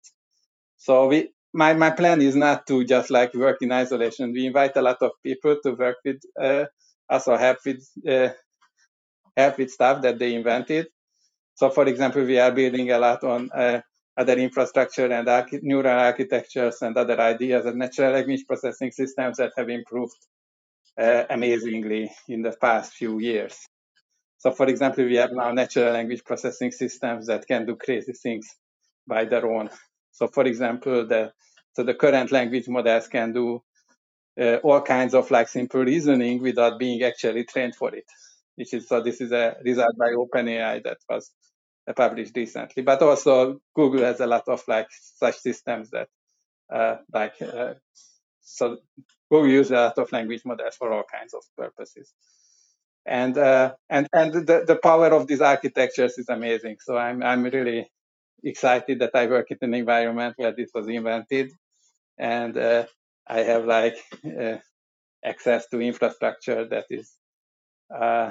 [0.78, 4.32] So we, my my plan is not to just like work in isolation.
[4.32, 6.66] We invite a lot of people to work with uh,
[7.10, 8.30] us or help with uh,
[9.36, 10.86] help with stuff that they invented.
[11.54, 13.80] So, for example, we are building a lot on uh,
[14.16, 19.52] other infrastructure and archi- neural architectures and other ideas and natural language processing systems that
[19.56, 20.16] have improved
[21.00, 23.56] uh, amazingly in the past few years.
[24.38, 28.48] So, for example, we have now natural language processing systems that can do crazy things
[29.06, 29.70] by their own.
[30.16, 31.32] So, for example, the
[31.74, 33.62] so the current language models can do
[34.40, 38.06] uh, all kinds of like simple reasoning without being actually trained for it.
[38.54, 41.30] Which is so this is a result by OpenAI that was
[41.94, 42.82] published recently.
[42.82, 46.08] But also Google has a lot of like such systems that
[46.72, 47.74] uh, like uh,
[48.40, 48.78] so
[49.30, 52.14] Google uses a lot of language models for all kinds of purposes.
[53.04, 56.78] And uh, and and the, the power of these architectures is amazing.
[56.80, 57.90] So I'm I'm really
[58.44, 61.52] excited that I work in an environment where this was invented,
[62.18, 62.86] and uh,
[63.26, 64.56] I have like uh,
[65.24, 67.12] access to infrastructure that is
[67.94, 68.30] uh,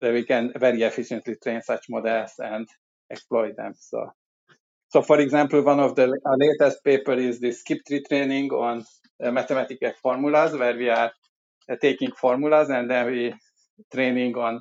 [0.00, 2.68] that we can very efficiently train such models and
[3.10, 3.74] exploit them.
[3.78, 4.10] So,
[4.88, 6.06] so for example, one of the
[6.38, 8.84] latest paper is the skip tree training on
[9.22, 11.12] uh, mathematical formulas, where we are
[11.70, 13.34] uh, taking formulas and then we
[13.92, 14.60] training on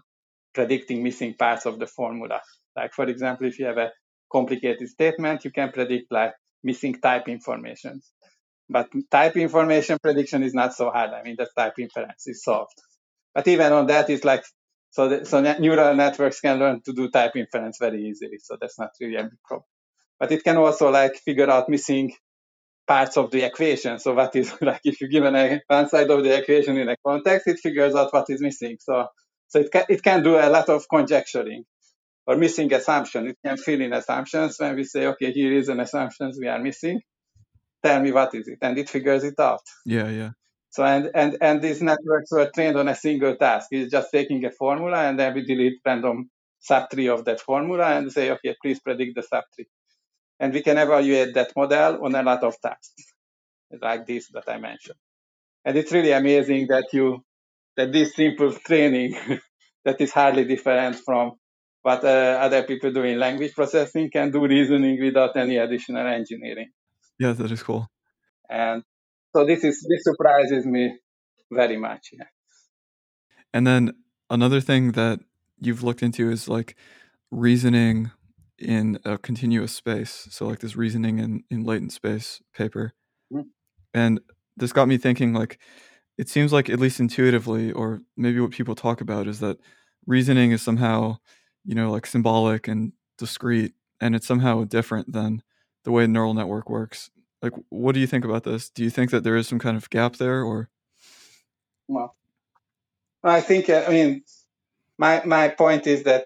[0.54, 2.42] predicting missing parts of the formula.
[2.76, 3.92] Like for example, if you have a
[4.32, 8.02] complicated statement, you can predict like missing type information.
[8.70, 11.12] But type information prediction is not so hard.
[11.12, 12.74] I mean, the type inference is solved.
[13.36, 14.44] But even on that, it's like
[14.92, 18.40] so, the, so neural networks can learn to do type inference very easily.
[18.40, 19.66] So that's not really a big problem.
[20.20, 22.14] But it can also like figure out missing
[22.88, 24.00] parts of the equation.
[24.00, 26.96] So what is like if you give an one side of the equation in a
[27.06, 28.78] context, it figures out what is missing.
[28.80, 29.08] So
[29.48, 31.64] so it can it can do a lot of conjecturing
[32.32, 33.28] or missing assumption.
[33.28, 36.60] It can fill in assumptions when we say, okay, here is an assumptions we are
[36.60, 37.02] missing.
[37.84, 39.66] Tell me what is it, and it figures it out.
[39.86, 40.30] Yeah, yeah.
[40.70, 43.68] So and, and and these networks were trained on a single task.
[43.72, 46.30] It's just taking a formula and then we delete random
[46.70, 49.66] subtree of that formula and say, okay, please predict the subtree.
[50.40, 53.04] And we can evaluate that model on a lot of tasks,
[53.82, 55.00] like this that I mentioned.
[55.66, 57.26] And it's really amazing that you
[57.76, 59.18] that this simple training
[59.86, 61.34] that is hardly different from
[61.82, 66.70] what uh, other people do in language processing can do reasoning without any additional engineering.
[67.20, 67.88] Yeah, that is cool.
[68.50, 68.84] And
[69.36, 70.98] so this is this surprises me
[71.52, 72.10] very much.
[72.14, 72.26] Yeah.
[73.54, 73.94] And then
[74.30, 75.20] another thing that
[75.60, 76.76] you've looked into is like
[77.32, 78.12] reasoning
[78.58, 80.28] in a continuous space.
[80.32, 82.94] So like this reasoning in, in latent space paper.
[83.34, 83.48] Mm-hmm.
[83.94, 84.22] And
[84.56, 85.60] this got me thinking like
[86.18, 89.58] it seems like at least intuitively or maybe what people talk about is that
[90.06, 91.18] reasoning is somehow,
[91.66, 95.44] you know, like symbolic and discrete and it's somehow different than
[95.84, 97.12] the way neural network works.
[97.42, 98.70] Like, what do you think about this?
[98.70, 100.70] Do you think that there is some kind of gap there, or?
[101.88, 102.16] Well,
[103.24, 104.24] I think uh, I mean,
[104.98, 106.26] my my point is that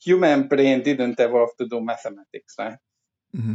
[0.00, 2.76] human brain didn't evolve to do mathematics, right?
[3.34, 3.54] Mm-hmm.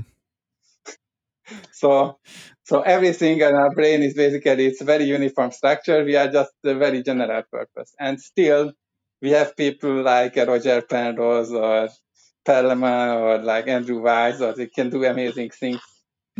[1.71, 2.17] so,
[2.63, 6.03] so everything in our brain is basically it's a very uniform structure.
[6.03, 8.73] We are just a very general purpose, and still
[9.21, 11.89] we have people like Roger Penrose or
[12.47, 15.81] Perelman or like Andrew Wiles, or they can do amazing things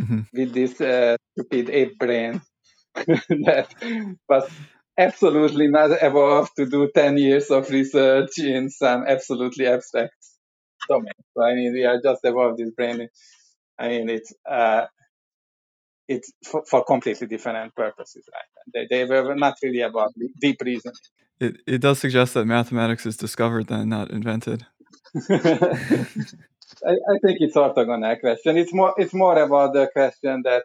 [0.00, 0.20] mm-hmm.
[0.32, 2.40] with this uh, stupid ape brain
[2.94, 3.68] that
[4.28, 4.48] was
[4.98, 10.14] absolutely not evolved to do 10 years of research in some absolutely abstract
[10.88, 11.12] domain.
[11.36, 13.08] So, I mean, we are just evolved this brain.
[13.78, 14.86] I mean, it's, uh,
[16.08, 18.24] it's for, for completely different purposes.
[18.32, 18.88] Right?
[18.90, 20.94] They, they were not really about deep reasoning.
[21.40, 24.66] It, it does suggest that mathematics is discovered then, not invented.
[25.30, 28.56] I, I, think it's orthogonal question.
[28.56, 30.64] It's more it's more about the question that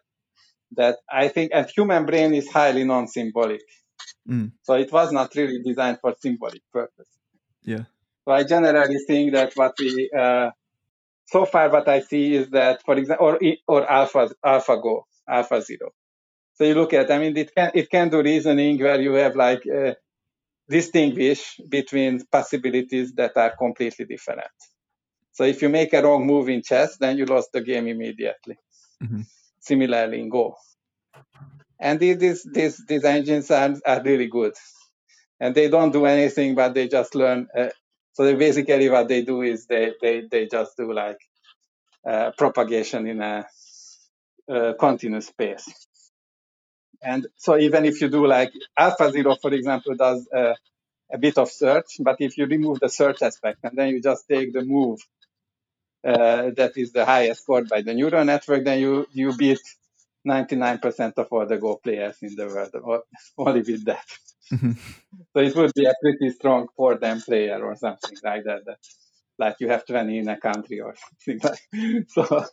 [0.76, 3.62] that I think a human brain is highly non-symbolic.
[4.28, 4.52] Mm.
[4.64, 7.08] So it was not really designed for symbolic purpose.
[7.64, 7.84] Yeah.
[8.26, 10.52] So I generally think that what we uh,
[11.26, 15.90] so far what I see is that for example or or alpha AlphaGo AlphaZero.
[16.56, 19.36] So you look at I mean it can it can do reasoning where you have
[19.36, 19.94] like uh,
[20.70, 24.42] distinguish between possibilities that are completely different.
[25.34, 28.58] So if you make a wrong move in chess, then you lost the game immediately.
[29.04, 29.22] Mm-hmm.
[29.60, 30.56] Similarly in Go.
[31.80, 34.54] And these, these, these engines are, are really good.
[35.40, 37.48] And they don't do anything, but they just learn.
[37.58, 37.70] Uh,
[38.14, 41.18] so they basically what they do is they, they, they just do like
[42.08, 43.46] uh, propagation in a,
[44.48, 45.88] a continuous space.
[47.02, 50.54] And so even if you do like AlphaZero, for example, does uh,
[51.12, 54.28] a bit of search, but if you remove the search aspect and then you just
[54.28, 55.00] take the move
[56.06, 59.62] uh, that is the highest scored by the neural network, then you, you beat
[60.28, 63.04] 99% of all the Go players in the world, or
[63.38, 64.06] only with that.
[64.52, 64.72] Mm-hmm.
[65.34, 68.66] So it would be a pretty strong for them player or something like that.
[68.66, 68.78] that
[69.40, 72.46] like you have 20 in a country or something like so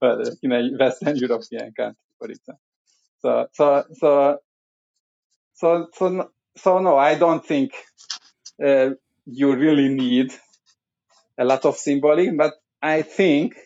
[0.00, 2.60] but in a Western European country, for example.
[3.20, 4.38] So so so
[5.54, 7.72] so so so no, I don't think
[8.64, 8.90] uh,
[9.26, 10.32] you really need
[11.38, 13.56] a lot of symbolic, but I think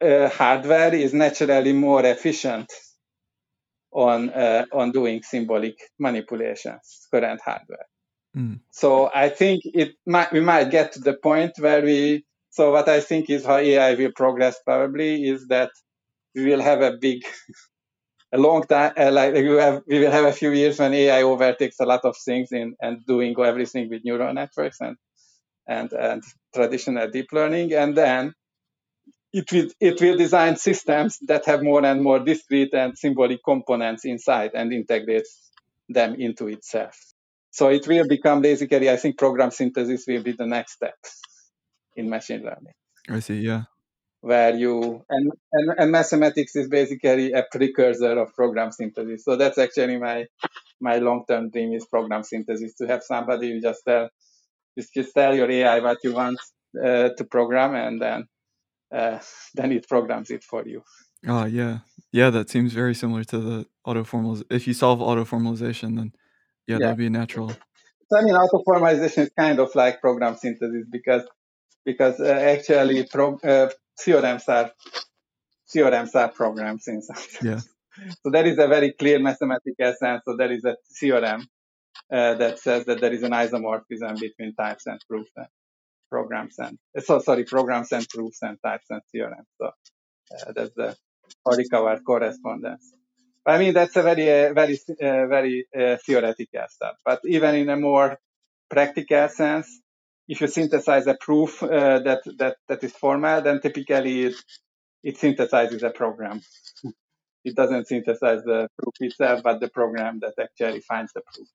[0.00, 2.72] uh, hardware is naturally more efficient
[3.92, 7.06] on uh, on doing symbolic manipulations.
[7.10, 7.86] Current hardware.
[8.38, 8.60] Mm.
[8.70, 12.24] So I think it might we might get to the point where we.
[12.50, 15.70] So what I think is how AI will progress probably is that
[16.34, 17.22] we will have a big
[18.32, 21.22] a long time, uh, like we, have, we will have a few years when AI
[21.22, 24.96] overtakes a lot of things in and doing everything with neural networks and
[25.68, 26.22] and and
[26.54, 28.34] traditional deep learning, and then
[29.32, 34.04] it will it will design systems that have more and more discrete and symbolic components
[34.04, 35.50] inside and integrates
[35.88, 36.96] them into itself.
[37.50, 40.96] So it will become basically, I think, program synthesis will be the next step
[41.96, 42.74] in machine learning.
[43.08, 43.40] I see.
[43.40, 43.64] Yeah
[44.20, 49.24] where you and, and, and mathematics is basically a precursor of program synthesis.
[49.24, 50.26] So that's actually my
[50.80, 54.08] my long term dream is program synthesis to have somebody who just tell
[54.76, 56.38] just, just tell your AI what you want
[56.82, 58.28] uh, to program and then
[58.92, 59.18] uh,
[59.54, 60.82] then it programs it for you.
[61.26, 61.78] Oh yeah,
[62.12, 62.30] yeah.
[62.30, 64.44] That seems very similar to the auto formalization.
[64.50, 66.12] If you solve auto formalization, then
[66.68, 66.78] yeah, yeah.
[66.78, 67.48] that would be natural.
[67.48, 71.22] So I mean, auto formalization is kind of like program synthesis because
[71.84, 74.70] because uh, actually pro, uh, theorems are
[75.72, 77.42] theorems are programs in some sense.
[77.42, 77.60] Yeah.
[78.22, 80.22] So that is a very clear mathematical sense.
[80.24, 81.48] So there is a theorem
[82.12, 85.48] uh, that says that there is an isomorphism between types and proofs and
[86.08, 89.48] programs and so sorry programs and proofs and types and theorems.
[89.60, 90.96] So uh, that's the
[91.44, 92.92] Howard-Curry correspondence.
[93.46, 96.96] I mean that's a very uh, very uh, very uh, theoretical stuff.
[97.04, 98.18] But even in a more
[98.68, 99.80] practical sense,
[100.28, 104.34] if you synthesize a proof uh, that, that, that is formal, then typically it,
[105.02, 106.42] it synthesizes a program.
[107.44, 111.48] it doesn't synthesize the proof itself, but the program that actually finds the proof.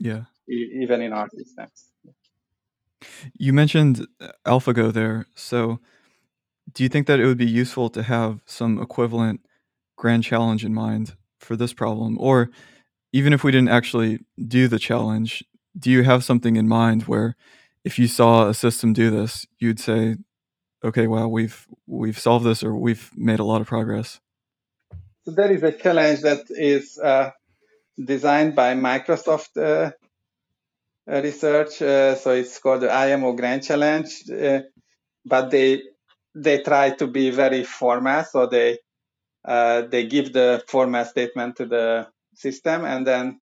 [0.00, 0.22] Yeah.
[0.50, 1.90] E- even in our systems.
[3.38, 4.06] You mentioned
[4.46, 5.26] AlphaGo there.
[5.34, 5.78] So
[6.72, 9.40] do you think that it would be useful to have some equivalent
[9.96, 12.16] grand challenge in mind for this problem?
[12.20, 12.50] Or
[13.12, 15.44] even if we didn't actually do the challenge,
[15.78, 17.36] do you have something in mind where
[17.84, 20.16] if you saw a system do this, you'd say,
[20.82, 24.20] okay, wow, we've we've solved this or we've made a lot of progress.
[25.24, 27.30] So there is a challenge that is uh,
[28.02, 29.92] designed by Microsoft uh,
[31.10, 31.80] uh Research.
[31.82, 34.60] Uh, so it's called the IMO Grand Challenge, uh,
[35.24, 35.82] but they
[36.34, 38.24] they try to be very formal.
[38.24, 38.78] So they
[39.44, 43.40] uh, they give the formal statement to the system, and then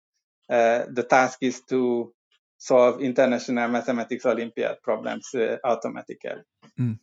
[0.49, 2.13] the task is to
[2.61, 6.43] solve international mathematics Olympiad problems uh, automatically.
[6.79, 6.99] Mm.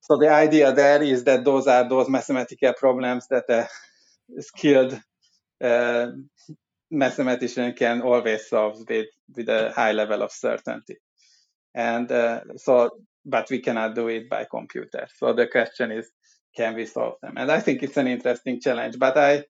[0.00, 3.68] So the idea there is that those are those mathematical problems that a
[4.40, 4.98] skilled
[5.62, 6.06] uh,
[6.90, 10.96] mathematician can always solve with, with a high level of certainty.
[11.74, 12.90] And uh, so,
[13.26, 15.08] but we cannot do it by computer.
[15.18, 16.10] So the question is,
[16.56, 17.34] can we solve them?
[17.36, 19.44] And I think it's an interesting challenge, but I,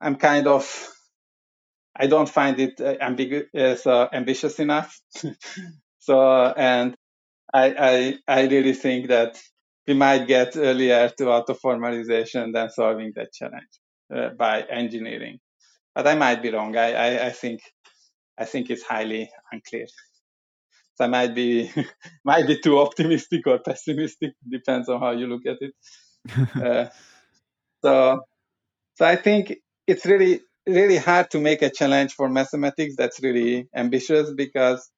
[0.00, 0.88] I'm kind of
[1.96, 5.00] I don't find it uh, ambiguous, uh, ambitious enough.
[5.98, 6.94] so, and
[7.52, 7.74] I,
[8.28, 9.40] I, I really think that
[9.86, 13.68] we might get earlier to auto-formalization than solving that challenge
[14.14, 15.38] uh, by engineering.
[15.94, 16.76] But I might be wrong.
[16.76, 17.60] I, I, I think
[18.38, 19.86] I think it's highly unclear.
[20.96, 21.70] So I might be
[22.24, 25.74] might be too optimistic or pessimistic, depends on how you look at it.
[26.62, 26.86] uh,
[27.82, 28.20] so
[28.96, 29.56] so I think
[29.86, 34.90] it's really really hard to make a challenge for mathematics that's really ambitious because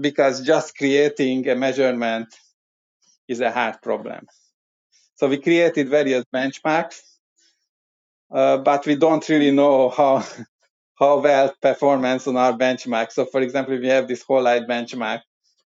[0.00, 2.28] because just creating a measurement
[3.28, 4.26] is a hard problem.
[5.16, 7.00] So we created various benchmarks,
[8.32, 10.24] uh, but we don't really know how
[10.98, 13.10] how well performance on our benchmark.
[13.12, 15.20] So for example, we have this HOL Light benchmark,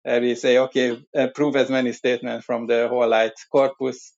[0.05, 4.13] we say, okay, uh, prove as many statements from the HOL Light corpus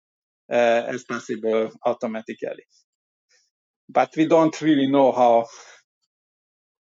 [0.51, 2.65] uh, as possible automatically.
[3.88, 5.45] But we don't really know how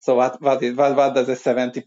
[0.02, 1.78] so what what, is, what, what does a 70%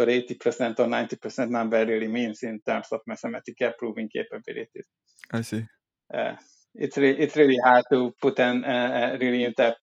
[0.00, 4.84] or 80% or 90% number really means in terms of mathematical proving capabilities?
[5.30, 5.64] I see.
[6.12, 6.36] Uh,
[6.74, 9.76] it's re- it's really hard to put an uh, really inter-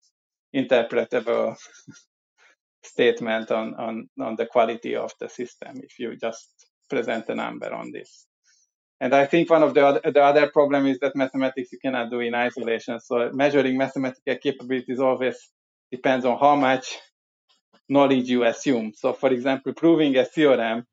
[0.55, 1.57] interpretable
[2.82, 6.49] statement on, on on the quality of the system if you just
[6.89, 8.26] present a number on this.
[9.01, 12.11] And I think one of the other, the other problem is that mathematics you cannot
[12.11, 12.99] do in isolation.
[13.01, 15.37] So measuring mathematical capabilities always
[15.91, 16.97] depends on how much
[17.89, 18.93] knowledge you assume.
[18.97, 20.87] So, for example, proving a theorem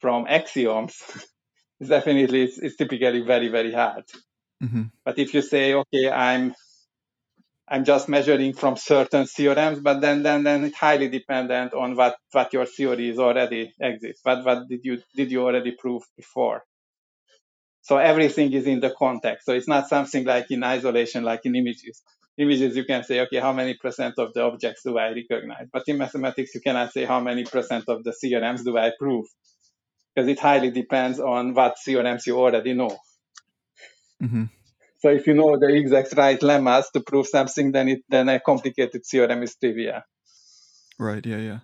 [0.00, 1.00] from axioms
[1.80, 4.04] is definitely it's, it's typically very very hard.
[4.62, 4.84] Mm-hmm.
[5.04, 6.54] But if you say, okay, I'm
[7.66, 12.16] I'm just measuring from certain theorems, but then then then it's highly dependent on what
[12.32, 14.20] what your theories already exist.
[14.22, 16.62] What what did you did you already prove before?
[17.82, 19.46] So everything is in the context.
[19.46, 22.02] So it's not something like in isolation, like in images
[22.36, 25.68] images, you can say, okay, how many percent of the objects do I recognize?
[25.72, 29.26] But in mathematics, you cannot say how many percent of the theorems do I prove,
[30.14, 32.96] because it highly depends on what theorems you already know.
[34.22, 34.44] Mm-hmm.
[35.04, 38.40] So if you know the exact right lemmas to prove something, then it then a
[38.40, 40.00] complicated theorem is trivial.
[40.98, 41.26] Right.
[41.26, 41.42] Yeah.
[41.50, 41.58] Yeah.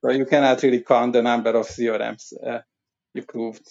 [0.00, 2.62] So you cannot really count the number of theorems uh,
[3.14, 3.62] you proved.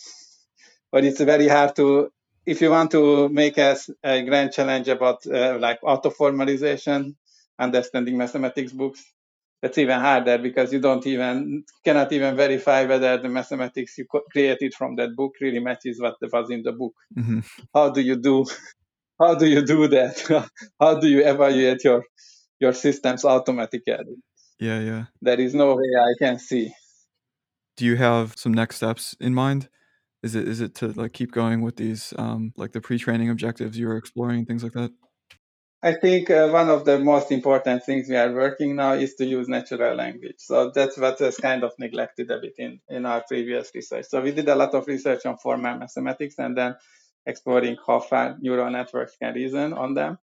[0.93, 2.09] But it's very hard to
[2.45, 7.15] if you want to make a, a grand challenge about uh, like auto formalization,
[7.59, 9.03] understanding mathematics books,
[9.63, 14.73] that's even harder because you don't even cannot even verify whether the mathematics you created
[14.73, 16.93] from that book really matches what was in the book.
[17.17, 17.39] Mm-hmm.
[17.73, 18.45] How do you do?
[19.17, 20.49] How do you do that?
[20.81, 22.03] how do you evaluate your
[22.59, 24.17] your systems automatically?
[24.59, 25.05] Yeah, yeah.
[25.21, 26.73] There is no way I can see.
[27.77, 29.69] Do you have some next steps in mind?
[30.23, 33.77] Is it is it to like keep going with these um, like the pre-training objectives
[33.77, 34.91] you were exploring things like that?
[35.85, 39.25] I think uh, one of the most important things we are working now is to
[39.25, 40.37] use natural language.
[40.37, 44.05] So that's what was kind of neglected a bit in, in our previous research.
[44.07, 46.75] So we did a lot of research on formal mathematics and then
[47.25, 50.19] exploring how far neural networks can reason on them.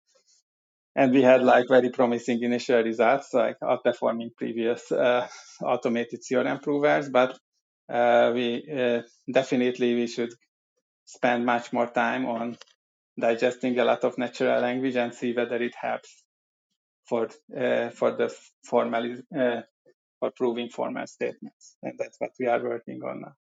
[0.95, 5.27] And we had like very promising initial results, like outperforming previous uh,
[5.63, 7.09] automated theorem provers.
[7.09, 7.39] But
[7.89, 10.35] uh, we uh, definitely we should
[11.07, 12.59] spend much more time on
[13.19, 16.23] digesting a lot of natural language and see whether it helps
[17.07, 19.63] for uh, for the formal uh,
[20.21, 21.77] for proving formal statements.
[21.83, 23.35] And that's what we are working on now.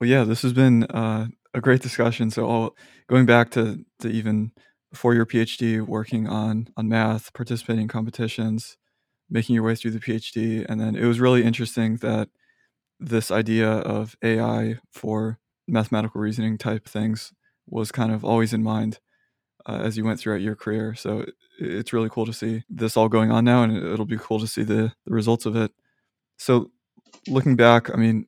[0.00, 2.30] Well yeah this has been uh, a great discussion.
[2.30, 2.76] So I'll,
[3.08, 4.52] going back to, to even
[4.90, 8.76] before your phd working on on math participating in competitions
[9.30, 12.28] making your way through the phd and then it was really interesting that
[13.00, 17.32] this idea of AI for mathematical reasoning type things
[17.66, 18.98] was kind of always in mind
[19.66, 20.94] uh, as you went throughout your career.
[20.94, 24.18] So it, it's really cool to see this all going on now, and it'll be
[24.18, 25.72] cool to see the, the results of it.
[26.36, 26.70] So
[27.28, 28.26] looking back, I mean,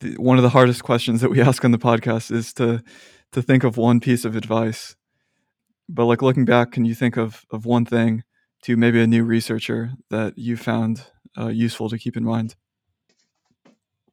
[0.00, 2.82] the, one of the hardest questions that we ask on the podcast is to
[3.32, 4.96] to think of one piece of advice.
[5.88, 8.24] But like looking back, can you think of of one thing
[8.64, 11.04] to maybe a new researcher that you found
[11.38, 12.56] uh, useful to keep in mind?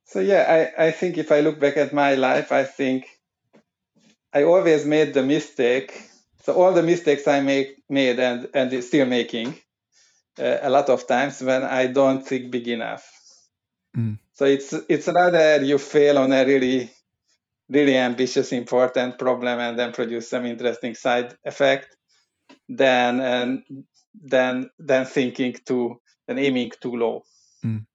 [0.06, 3.08] So yeah, I, I think if I look back at my life, I think
[4.36, 6.10] I always made the mistake.
[6.44, 9.56] So all the mistakes I make made and and still making
[10.38, 13.10] uh, a lot of times when I don't think big enough.
[13.98, 14.20] Mm.
[14.34, 16.92] So it's it's rather you fail on a really
[17.70, 21.96] really ambitious important problem and then produce some interesting side effect
[22.68, 23.64] than and
[24.14, 27.24] than than thinking too than aiming too low.
[27.64, 27.86] Mm.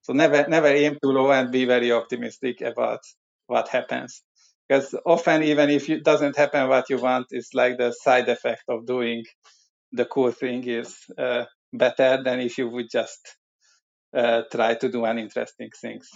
[0.00, 3.00] So never never aim too low and be very optimistic about
[3.46, 4.22] what happens.
[4.70, 8.62] Because often even if it doesn't happen what you want, it's like the side effect
[8.68, 9.24] of doing
[9.90, 13.36] the cool thing is uh, better than if you would just
[14.16, 16.08] uh, try to do uninteresting things.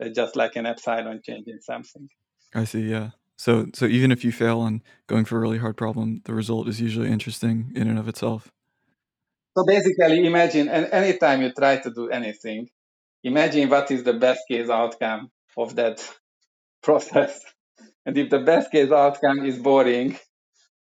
[0.00, 2.08] Uh, just like an epsilon change in something.
[2.54, 3.10] I see, yeah.
[3.36, 6.68] So so even if you fail on going for a really hard problem, the result
[6.68, 8.52] is usually interesting in and of itself.
[9.56, 12.68] So basically, imagine and anytime you try to do anything,
[13.24, 15.98] imagine what is the best case outcome of that
[16.82, 17.40] process.
[18.06, 20.18] And if the best case outcome is boring,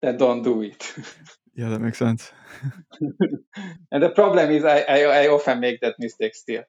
[0.01, 0.93] then don't do it.
[1.55, 2.31] yeah, that makes sense.
[3.91, 6.63] and the problem is I, I, I often make that mistake still.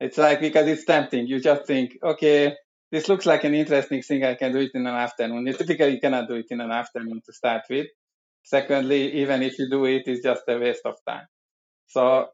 [0.00, 1.28] It's like because it's tempting.
[1.28, 2.54] You just think, okay,
[2.90, 4.24] this looks like an interesting thing.
[4.24, 5.46] I can do it in an afternoon.
[5.46, 7.86] You typically cannot do it in an afternoon to start with.
[8.42, 11.26] Secondly, even if you do it, it's just a waste of time.
[11.86, 12.28] So,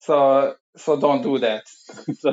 [0.00, 1.64] so, so don't do that.
[2.18, 2.32] so,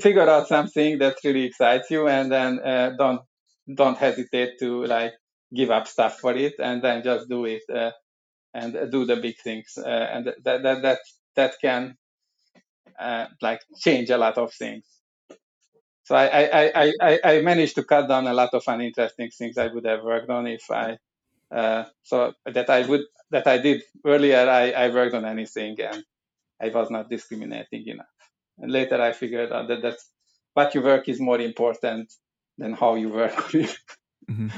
[0.00, 3.20] figure out something that really excites you, and then uh, don't
[3.72, 5.12] don't hesitate to like
[5.54, 7.90] give up stuff for it, and then just do it uh,
[8.52, 10.98] and do the big things, uh, and that that that
[11.34, 11.96] that can
[12.98, 14.84] uh, like change a lot of things.
[16.04, 19.68] So I, I, I, I, managed to cut down a lot of uninteresting things I
[19.68, 20.98] would have worked on if I
[21.50, 26.04] uh, so that I would that I did earlier I, I worked on anything and
[26.60, 28.06] I was not discriminating enough.
[28.58, 30.10] And later I figured out that that's
[30.54, 32.12] what you work is more important
[32.58, 33.34] than how you work.
[34.30, 34.48] mm-hmm.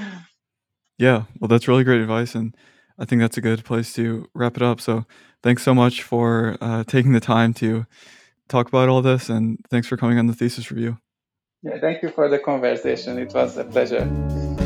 [0.99, 2.57] Yeah, well, that's really great advice, and
[2.99, 4.81] I think that's a good place to wrap it up.
[4.81, 5.05] So,
[5.43, 7.87] thanks so much for uh, taking the time to
[8.49, 10.99] talk about all this, and thanks for coming on the thesis review.
[11.63, 13.19] Yeah, thank you for the conversation.
[13.19, 14.66] It was a pleasure.